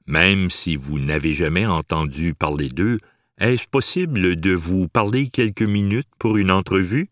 même 0.07 0.51
si 0.51 0.77
vous 0.77 0.99
n'avez 0.99 1.33
jamais 1.33 1.67
entendu 1.67 2.35
parler 2.35 2.69
d'eux, 2.69 2.99
est-ce 3.39 3.67
possible 3.67 4.37
de 4.37 4.53
vous 4.53 4.89
parler 4.89 5.29
quelques 5.29 5.63
minutes 5.63 6.09
pour 6.19 6.37
une 6.37 6.51
entrevue? 6.51 7.09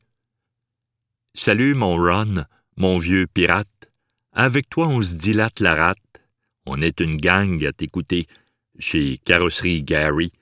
Salut, 1.35 1.75
mon 1.75 1.97
Ron, 1.97 2.45
mon 2.77 2.99
vieux 2.99 3.27
pirate. 3.27 3.69
Avec 4.33 4.69
toi, 4.69 4.89
on 4.89 5.03
se 5.03 5.15
dilate 5.15 5.61
la 5.61 5.75
rate. 5.75 5.99
On 6.67 6.81
est 6.81 7.01
une 7.01 7.17
gang 7.17 7.65
à 7.65 7.73
t'écouter 7.73 8.27
chez 8.79 9.19
Carrosserie 9.25 9.83
Gary. 9.83 10.33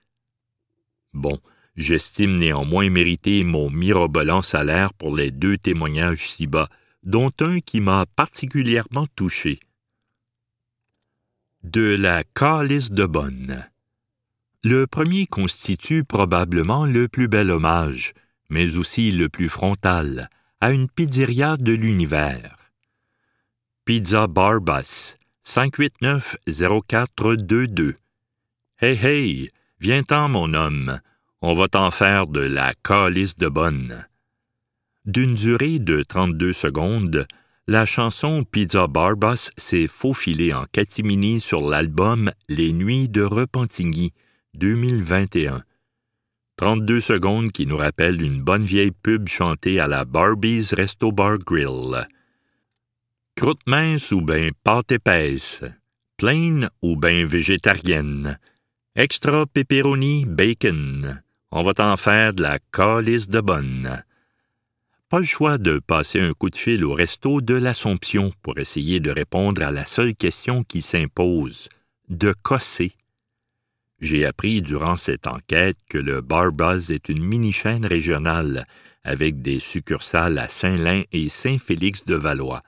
Bon, 1.12 1.38
j'estime 1.76 2.36
néanmoins 2.36 2.90
mériter 2.90 3.42
mon 3.44 3.70
mirobolant 3.70 4.42
salaire 4.42 4.92
pour 4.92 5.16
les 5.16 5.30
deux 5.30 5.56
témoignages 5.56 6.28
ci-bas, 6.28 6.68
dont 7.02 7.32
un 7.40 7.60
qui 7.60 7.80
m'a 7.80 8.04
particulièrement 8.06 9.06
touché 9.16 9.60
de 11.62 11.94
la 11.94 12.24
calice 12.24 12.90
de 12.90 13.04
bonne. 13.04 13.68
Le 14.64 14.86
premier 14.86 15.26
constitue 15.26 16.04
probablement 16.04 16.86
le 16.86 17.06
plus 17.06 17.28
bel 17.28 17.50
hommage, 17.50 18.14
mais 18.48 18.78
aussi 18.78 19.12
le 19.12 19.28
plus 19.28 19.50
frontal, 19.50 20.30
à 20.60 20.72
une 20.72 20.88
pizzeria 20.88 21.58
de 21.58 21.72
l'univers. 21.72 22.56
Pizza 23.84 24.26
Barbas, 24.26 25.16
589-0422. 25.46 27.96
Hey 28.80 28.98
hey, 29.04 29.50
viens-t'en, 29.80 30.30
mon 30.30 30.54
homme, 30.54 30.98
on 31.42 31.52
va 31.52 31.68
t'en 31.68 31.90
faire 31.90 32.26
de 32.26 32.40
la 32.40 32.72
calice 32.82 33.36
de 33.36 33.48
bonne. 33.48 34.06
D'une 35.04 35.34
durée 35.34 35.78
de 35.78 36.02
32 36.02 36.54
secondes, 36.54 37.26
la 37.70 37.86
chanson 37.86 38.42
Pizza 38.42 38.88
Barbas 38.88 39.52
s'est 39.56 39.86
faufilée 39.86 40.52
en 40.52 40.64
catimini 40.72 41.40
sur 41.40 41.70
l'album 41.70 42.32
Les 42.48 42.72
Nuits 42.72 43.08
de 43.08 43.22
Repentigny 43.22 44.12
2021. 44.54 45.62
32 46.56 47.00
secondes 47.00 47.52
qui 47.52 47.66
nous 47.66 47.76
rappellent 47.76 48.22
une 48.22 48.42
bonne 48.42 48.64
vieille 48.64 48.90
pub 48.90 49.28
chantée 49.28 49.78
à 49.78 49.86
la 49.86 50.04
Barbie's 50.04 50.74
Resto 50.74 51.12
Bar 51.12 51.38
Grill. 51.38 52.08
Croûte 53.36 53.62
mince 53.68 54.10
ou 54.10 54.20
ben 54.20 54.50
pâte 54.64 54.90
épaisse, 54.90 55.62
plaine 56.16 56.70
ou 56.82 56.96
ben 56.96 57.24
végétarienne, 57.24 58.40
extra 58.96 59.46
pepperoni 59.46 60.24
bacon. 60.26 61.22
On 61.52 61.62
va 61.62 61.74
t'en 61.74 61.96
faire 61.96 62.34
de 62.34 62.42
la 62.42 62.58
calice 62.72 63.28
de 63.28 63.40
bonne 63.40 64.02
pas 65.10 65.18
le 65.18 65.24
choix 65.24 65.58
de 65.58 65.80
passer 65.80 66.20
un 66.20 66.32
coup 66.34 66.50
de 66.50 66.56
fil 66.56 66.84
au 66.84 66.94
resto 66.94 67.40
de 67.40 67.54
l'Assomption 67.54 68.32
pour 68.42 68.58
essayer 68.58 69.00
de 69.00 69.10
répondre 69.10 69.60
à 69.60 69.72
la 69.72 69.84
seule 69.84 70.14
question 70.14 70.62
qui 70.62 70.82
s'impose 70.82 71.68
de 72.08 72.32
cosser. 72.44 72.92
J'ai 73.98 74.24
appris 74.24 74.62
durant 74.62 74.94
cette 74.94 75.26
enquête 75.26 75.76
que 75.88 75.98
le 75.98 76.20
Barbaz 76.20 76.92
est 76.92 77.08
une 77.08 77.24
mini-chaîne 77.24 77.84
régionale 77.84 78.68
avec 79.02 79.42
des 79.42 79.58
succursales 79.58 80.38
à 80.38 80.48
Saint-Lin 80.48 81.02
et 81.10 81.28
Saint-Félix-de-Valois. 81.28 82.62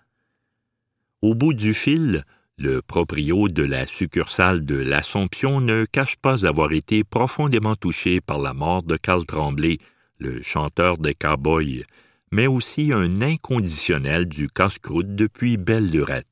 Au 1.21 1.37
bout 1.37 1.55
du 1.55 1.75
fil, 1.75 2.25
le 2.59 2.83
proprio 2.83 3.49
de 3.49 3.63
la 3.63 3.87
succursale 3.87 4.65
de 4.65 4.75
l'Assomption 4.75 5.61
ne 5.61 5.85
cache 5.85 6.17
pas 6.17 6.45
avoir 6.45 6.73
été 6.73 7.05
profondément 7.05 7.77
touché 7.77 8.21
par 8.21 8.41
la 8.41 8.53
mort 8.53 8.83
de 8.83 8.97
Carl 8.97 9.25
Tremblay, 9.27 9.79
le 10.19 10.43
chanteur 10.43 10.99
des 10.99 11.15
Cowboys, 11.15 11.85
mais 12.33 12.47
aussi 12.47 12.93
un 12.93 13.21
inconditionnel 13.21 14.27
du 14.27 14.49
casse-croûte 14.49 15.15
depuis 15.15 15.59
belle 15.59 15.91
lurette. 15.91 16.27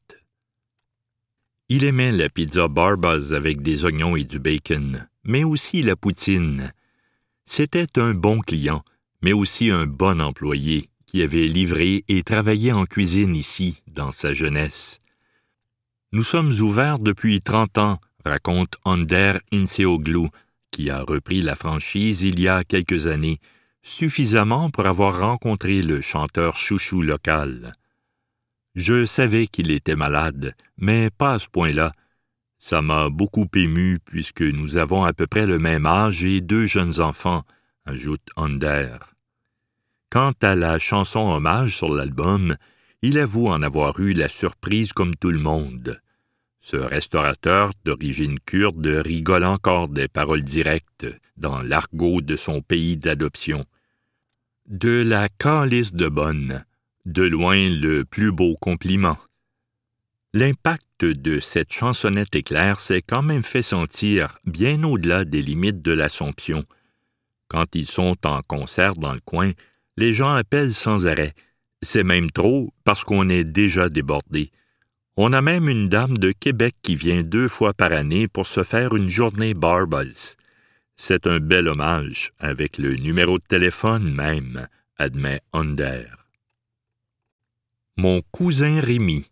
Il 1.69 1.85
aimait 1.85 2.11
la 2.11 2.31
pizza 2.31 2.67
Barbas 2.67 3.33
avec 3.33 3.63
des 3.63 3.85
oignons 3.85 4.17
et 4.17 4.25
du 4.25 4.41
bacon, 4.41 5.07
mais 5.25 5.45
aussi 5.45 5.83
la 5.83 5.95
poutine. 5.95 6.73
C'était 7.45 7.99
un 8.01 8.15
bon 8.15 8.41
client, 8.41 8.83
mais 9.23 9.35
aussi 9.35 9.71
un 9.71 9.87
bon 9.87 10.21
employé 10.21 10.89
qui 11.07 11.23
avait 11.23 11.47
livré 11.47 12.03
et 12.09 12.23
travaillé 12.23 12.73
en 12.73 12.87
cuisine 12.87 13.37
ici, 13.37 13.83
dans 13.87 14.11
sa 14.11 14.33
jeunesse. 14.33 15.01
Nous 16.13 16.23
sommes 16.23 16.53
ouverts 16.61 16.99
depuis 16.99 17.41
trente 17.43 17.77
ans, 17.77 18.01
raconte 18.25 18.77
Ander 18.85 19.35
Inseoglu, 19.53 20.29
qui 20.71 20.89
a 20.89 21.03
repris 21.03 21.43
la 21.43 21.57
franchise 21.57 22.23
il 22.23 22.41
y 22.41 22.49
a 22.49 22.65
quelques 22.65 23.07
années, 23.07 23.39
suffisamment 23.83 24.71
pour 24.71 24.87
avoir 24.87 25.21
rencontré 25.21 25.83
le 25.83 26.01
chanteur 26.01 26.57
chouchou 26.57 27.03
local. 27.03 27.73
Je 28.75 29.05
savais 29.05 29.47
qu'il 29.47 29.71
était 29.71 29.97
malade, 29.97 30.55
mais 30.77 31.11
pas 31.11 31.35
à 31.35 31.39
ce 31.39 31.49
point-là. 31.49 31.93
Ça 32.59 32.83
m'a 32.83 33.09
beaucoup 33.09 33.47
ému 33.55 33.99
puisque 34.05 34.43
nous 34.43 34.77
avons 34.77 35.05
à 35.05 35.13
peu 35.13 35.27
près 35.27 35.47
le 35.47 35.59
même 35.59 35.87
âge 35.87 36.25
et 36.25 36.41
deux 36.41 36.67
jeunes 36.67 37.01
enfants, 37.01 37.43
ajoute 37.87 38.27
Under. 38.37 39.15
Quant 40.11 40.35
à 40.43 40.55
la 40.55 40.79
chanson 40.79 41.31
hommage 41.31 41.77
sur 41.77 41.95
l'album, 41.95 42.57
il 43.03 43.19
avoue 43.19 43.49
en 43.49 43.63
avoir 43.63 43.99
eu 44.01 44.13
la 44.13 44.29
surprise 44.29 44.93
comme 44.93 45.15
tout 45.15 45.31
le 45.31 45.39
monde. 45.39 46.01
Ce 46.59 46.77
restaurateur 46.77 47.73
d'origine 47.85 48.39
kurde 48.41 48.87
rigole 48.87 49.45
encore 49.45 49.89
des 49.89 50.09
paroles 50.09 50.45
directes 50.45 51.07
dans 51.39 51.63
l'argot 51.63 52.21
de 52.21 52.37
son 52.37 52.61
pays 52.61 52.99
d'adoption. 52.99 53.65
De 54.71 55.03
la 55.03 55.29
calice 55.29 55.95
de 55.95 56.07
bonne, 56.07 56.65
de 57.05 57.25
loin 57.25 57.69
le 57.69 58.05
plus 58.05 58.31
beau 58.31 58.55
compliment. 58.61 59.19
L'impact 60.33 61.05
de 61.05 61.41
cette 61.41 61.73
chansonnette 61.73 62.37
éclair 62.37 62.79
s'est 62.79 63.03
quand 63.03 63.23
même 63.23 63.43
fait 63.43 63.63
sentir 63.63 64.39
bien 64.45 64.85
au-delà 64.85 65.25
des 65.25 65.43
limites 65.43 65.83
de 65.83 65.91
l'Assomption. 65.91 66.63
Quand 67.49 67.75
ils 67.75 67.89
sont 67.89 68.17
en 68.25 68.43
concert 68.43 68.95
dans 68.95 69.13
le 69.13 69.19
coin, 69.19 69.51
les 69.97 70.13
gens 70.13 70.35
appellent 70.35 70.73
sans 70.73 71.05
arrêt. 71.05 71.35
C'est 71.83 72.05
même 72.05 72.31
trop 72.31 72.73
parce 72.85 73.03
qu'on 73.03 73.29
est 73.29 73.43
déjà 73.43 73.89
débordé. 73.89 74.53
On 75.17 75.33
a 75.33 75.43
même 75.43 75.69
une 75.69 75.89
dame 75.89 76.17
de 76.17 76.31
Québec 76.31 76.77
qui 76.81 76.95
vient 76.95 77.25
deux 77.25 77.49
fois 77.49 77.75
par 77.75 77.91
année 77.91 78.29
pour 78.29 78.47
se 78.47 78.63
faire 78.63 78.95
une 78.95 79.09
journée 79.09 79.53
Barbals. 79.53 80.37
C'est 81.03 81.27
un 81.27 81.41
bel 81.41 81.67
hommage, 81.67 82.35
avec 82.39 82.77
le 82.77 82.95
numéro 82.95 83.39
de 83.39 83.45
téléphone 83.49 84.13
même, 84.13 84.69
admet 84.99 85.41
Under. 85.55 86.27
Mon 87.97 88.21
cousin 88.31 88.83
Rémi. 88.83 89.25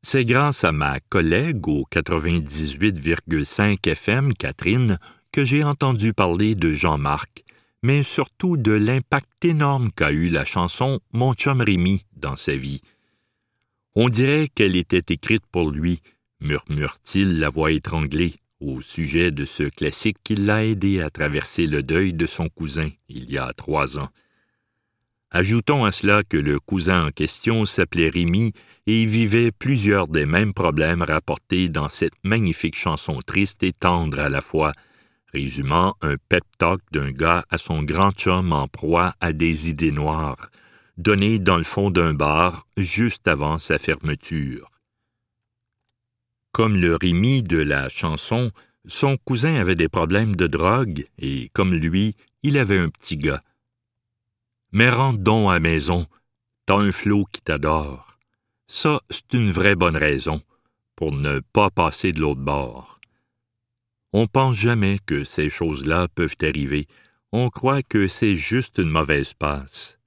C'est 0.00 0.24
grâce 0.24 0.64
à 0.64 0.72
ma 0.72 0.98
collègue 0.98 1.68
au 1.68 1.84
98,5 1.92 3.86
FM, 3.86 4.32
Catherine, 4.32 4.98
que 5.32 5.44
j'ai 5.44 5.64
entendu 5.64 6.14
parler 6.14 6.54
de 6.54 6.72
Jean-Marc, 6.72 7.44
mais 7.82 8.02
surtout 8.02 8.56
de 8.56 8.72
l'impact 8.72 9.44
énorme 9.44 9.92
qu'a 9.92 10.12
eu 10.12 10.30
la 10.30 10.46
chanson 10.46 10.98
Mon 11.12 11.34
chum 11.34 11.60
Rémi 11.60 12.06
dans 12.14 12.36
sa 12.36 12.56
vie. 12.56 12.80
On 13.94 14.08
dirait 14.08 14.48
qu'elle 14.48 14.76
était 14.76 15.12
écrite 15.12 15.44
pour 15.52 15.70
lui, 15.70 16.00
murmure-t-il 16.40 17.38
la 17.38 17.50
voix 17.50 17.70
étranglée, 17.70 18.40
au 18.60 18.80
sujet 18.80 19.30
de 19.30 19.44
ce 19.44 19.64
classique 19.64 20.18
qui 20.22 20.36
l'a 20.36 20.64
aidé 20.64 21.00
à 21.00 21.10
traverser 21.10 21.66
le 21.66 21.82
deuil 21.82 22.12
de 22.12 22.26
son 22.26 22.48
cousin 22.48 22.90
il 23.08 23.30
y 23.30 23.38
a 23.38 23.52
trois 23.52 23.98
ans. 23.98 24.10
Ajoutons 25.30 25.84
à 25.84 25.92
cela 25.92 26.22
que 26.24 26.36
le 26.36 26.58
cousin 26.58 27.06
en 27.06 27.10
question 27.10 27.64
s'appelait 27.64 28.08
Rémi 28.08 28.52
et 28.86 29.06
vivait 29.06 29.52
plusieurs 29.52 30.08
des 30.08 30.26
mêmes 30.26 30.52
problèmes 30.52 31.02
rapportés 31.02 31.68
dans 31.68 31.88
cette 31.88 32.14
magnifique 32.24 32.76
chanson 32.76 33.20
triste 33.24 33.62
et 33.62 33.72
tendre 33.72 34.18
à 34.18 34.28
la 34.28 34.40
fois, 34.40 34.72
résumant 35.32 35.94
un 36.02 36.16
pep 36.28 36.42
talk 36.58 36.80
d'un 36.90 37.12
gars 37.12 37.44
à 37.48 37.58
son 37.58 37.84
grand 37.84 38.10
chum 38.10 38.52
en 38.52 38.66
proie 38.66 39.14
à 39.20 39.32
des 39.32 39.70
idées 39.70 39.92
noires, 39.92 40.50
donné 40.98 41.38
dans 41.38 41.58
le 41.58 41.62
fond 41.62 41.90
d'un 41.90 42.12
bar 42.12 42.66
juste 42.76 43.28
avant 43.28 43.58
sa 43.58 43.78
fermeture. 43.78 44.68
Comme 46.52 46.76
le 46.76 46.96
Rémi 46.96 47.42
de 47.42 47.58
la 47.58 47.88
chanson, 47.88 48.50
son 48.86 49.16
cousin 49.16 49.54
avait 49.54 49.76
des 49.76 49.88
problèmes 49.88 50.34
de 50.34 50.46
drogue 50.46 51.06
et, 51.18 51.48
comme 51.52 51.74
lui, 51.74 52.16
il 52.42 52.58
avait 52.58 52.78
un 52.78 52.88
petit 52.88 53.16
gars. 53.16 53.42
Mais 54.72 54.90
rentre 54.90 55.18
donc 55.18 55.50
à 55.52 55.60
maison, 55.60 56.06
t'as 56.66 56.76
un 56.76 56.92
flot 56.92 57.24
qui 57.32 57.42
t'adore. 57.42 58.16
Ça, 58.66 59.00
c'est 59.10 59.34
une 59.34 59.50
vraie 59.50 59.74
bonne 59.74 59.96
raison 59.96 60.40
pour 60.96 61.12
ne 61.12 61.40
pas 61.40 61.70
passer 61.70 62.12
de 62.12 62.20
l'autre 62.20 62.40
bord. 62.40 63.00
On 64.12 64.26
pense 64.26 64.56
jamais 64.56 64.98
que 65.06 65.24
ces 65.24 65.48
choses-là 65.48 66.08
peuvent 66.14 66.36
arriver. 66.42 66.86
On 67.32 67.48
croit 67.48 67.82
que 67.82 68.08
c'est 68.08 68.34
juste 68.34 68.78
une 68.78 68.90
mauvaise 68.90 69.34
passe. 69.34 69.98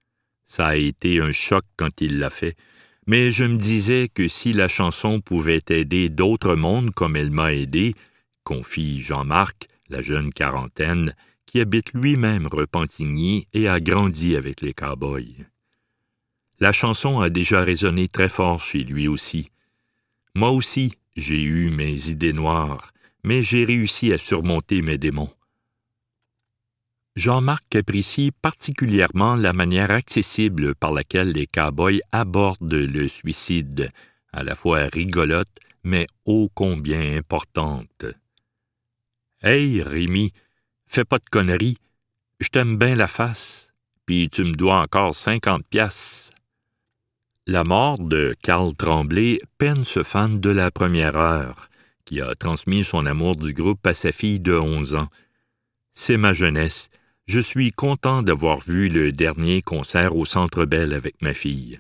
Ça 0.46 0.68
a 0.68 0.76
été 0.76 1.22
un 1.22 1.32
choc 1.32 1.64
quand 1.78 2.02
il 2.02 2.20
l'a 2.20 2.30
fait, 2.30 2.56
mais 3.08 3.32
je 3.32 3.44
me 3.44 3.58
disais 3.58 4.08
que 4.08 4.28
si 4.28 4.54
la 4.54 4.68
chanson 4.68 5.22
pouvait 5.22 5.64
aider 5.70 6.10
d'autres 6.10 6.56
mondes 6.56 6.92
comme 6.92 7.16
elle 7.16 7.32
m'a 7.32 7.54
aidé, 7.54 7.96
confie 8.44 9.02
Jean-Marc, 9.02 9.68
la 9.90 10.02
jeune 10.02 10.32
quarantaine, 10.32 11.14
qui 11.46 11.60
habite 11.60 11.94
lui-même 11.94 12.48
Repentigny 12.48 13.48
et 13.54 13.68
a 13.68 13.80
grandi 13.80 14.36
avec 14.36 14.62
les 14.62 14.74
cowboys. 14.74 15.46
La 16.60 16.72
chanson 16.72 17.20
a 17.20 17.30
déjà 17.30 17.64
résonné 17.64 18.08
très 18.08 18.30
fort 18.30 18.60
chez 18.60 18.84
lui 18.84 19.08
aussi. 19.08 19.50
Moi 20.36 20.52
aussi, 20.52 20.94
j'ai 21.16 21.42
eu 21.42 21.70
mes 21.70 22.10
idées 22.10 22.34
noires, 22.34 22.92
mais 23.24 23.44
j'ai 23.44 23.66
réussi 23.66 24.12
à 24.14 24.18
surmonter 24.18 24.82
mes 24.82 24.98
démons. 24.98 25.30
Jean-Marc 27.16 27.76
apprécie 27.76 28.32
particulièrement 28.42 29.36
la 29.36 29.54
manière 29.54 29.92
accessible 29.92 30.74
par 30.74 30.92
laquelle 30.92 31.32
les 31.32 31.46
cowboys 31.46 32.02
abordent 32.12 32.74
le 32.74 33.08
suicide, 33.08 33.92
à 34.32 34.44
la 34.44 34.56
fois 34.56 34.88
rigolote, 34.92 35.60
mais 35.84 36.08
ô 36.26 36.50
combien 36.54 37.16
importante. 37.16 38.06
Hey, 39.44 39.84
Rémi, 39.84 40.32
fais 40.88 41.06
pas 41.06 41.20
de 41.20 41.30
conneries, 41.30 41.78
je 42.40 42.50
t'aime 42.50 42.78
bien 42.78 42.96
la 42.96 43.08
face, 43.08 43.74
puis 44.08 44.30
tu 44.30 44.44
me 44.44 44.54
dois 44.54 44.82
encore 44.82 45.16
cinquante 45.16 45.68
piastres. 45.70 46.32
La 47.46 47.64
mort 47.64 48.00
de 48.00 48.34
Carl 48.42 48.74
Tremblay 48.74 49.40
peine 49.60 49.84
ce 49.84 50.02
fan 50.02 50.40
de 50.40 50.50
la 50.50 50.72
première 50.72 51.18
heure, 51.18 51.70
qui 52.06 52.22
a 52.22 52.34
transmis 52.34 52.84
son 52.84 53.06
amour 53.06 53.36
du 53.36 53.54
groupe 53.54 53.86
à 53.86 53.94
sa 53.94 54.12
fille 54.12 54.40
de 54.40 54.54
onze 54.54 54.96
ans. 54.96 55.10
C'est 55.94 56.18
ma 56.18 56.34
jeunesse, 56.34 56.90
je 57.26 57.40
suis 57.40 57.72
content 57.72 58.22
d'avoir 58.22 58.60
vu 58.60 58.90
le 58.90 59.12
dernier 59.12 59.62
concert 59.62 60.16
au 60.16 60.26
Centre 60.26 60.66
Bell 60.66 60.94
avec 60.94 61.22
ma 61.22 61.34
fille. 61.34 61.80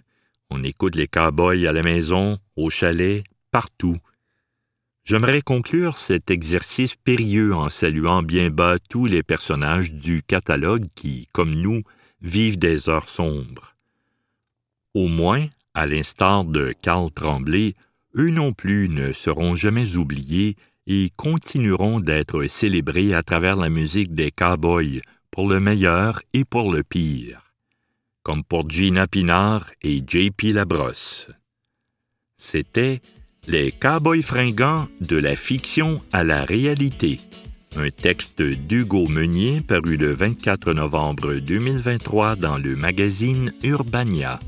On 0.49 0.63
écoute 0.63 0.95
les 0.95 1.07
cowboys 1.07 1.67
à 1.67 1.73
la 1.73 1.83
maison, 1.83 2.37
au 2.55 2.69
chalet, 2.69 3.23
partout. 3.51 3.97
J'aimerais 5.03 5.41
conclure 5.41 5.97
cet 5.97 6.31
exercice 6.31 6.95
périlleux 6.95 7.53
en 7.53 7.67
saluant 7.67 8.23
bien 8.23 8.49
bas 8.49 8.77
tous 8.89 9.05
les 9.05 9.21
personnages 9.21 9.93
du 9.93 10.23
catalogue 10.23 10.87
qui, 10.95 11.27
comme 11.33 11.53
nous, 11.53 11.81
vivent 12.21 12.57
des 12.57 12.87
heures 12.87 13.09
sombres. 13.09 13.75
Au 14.93 15.07
moins, 15.07 15.47
à 15.73 15.87
l'instar 15.87 16.45
de 16.45 16.73
Carl 16.81 17.11
Tremblay, 17.11 17.73
eux 18.15 18.29
non 18.29 18.53
plus 18.53 18.87
ne 18.87 19.11
seront 19.11 19.55
jamais 19.55 19.97
oubliés 19.97 20.55
et 20.87 21.11
continueront 21.17 21.99
d'être 21.99 22.45
célébrés 22.47 23.13
à 23.13 23.23
travers 23.23 23.57
la 23.57 23.69
musique 23.69 24.13
des 24.13 24.31
cowboys, 24.31 25.01
pour 25.33 25.49
le 25.49 25.59
meilleur 25.59 26.21
et 26.35 26.45
pour 26.45 26.71
le 26.71 26.83
pire, 26.83 27.55
comme 28.21 28.43
pour 28.43 28.69
Gina 28.69 29.07
Pinard 29.07 29.71
et 29.81 29.97
JP 30.07 30.53
Labrosse. 30.53 31.27
C'était 32.37 33.01
Les 33.47 33.71
Cowboys 33.71 34.21
fringants 34.21 34.87
de 35.01 35.17
la 35.17 35.35
fiction 35.35 36.03
à 36.11 36.23
la 36.23 36.45
réalité, 36.45 37.19
un 37.75 37.89
texte 37.89 38.43
d'Hugo 38.43 39.07
Meunier 39.07 39.61
paru 39.61 39.97
le 39.97 40.11
24 40.11 40.71
novembre 40.73 41.33
2023 41.33 42.35
dans 42.35 42.59
le 42.59 42.75
magazine 42.75 43.53
Urbania. 43.63 44.39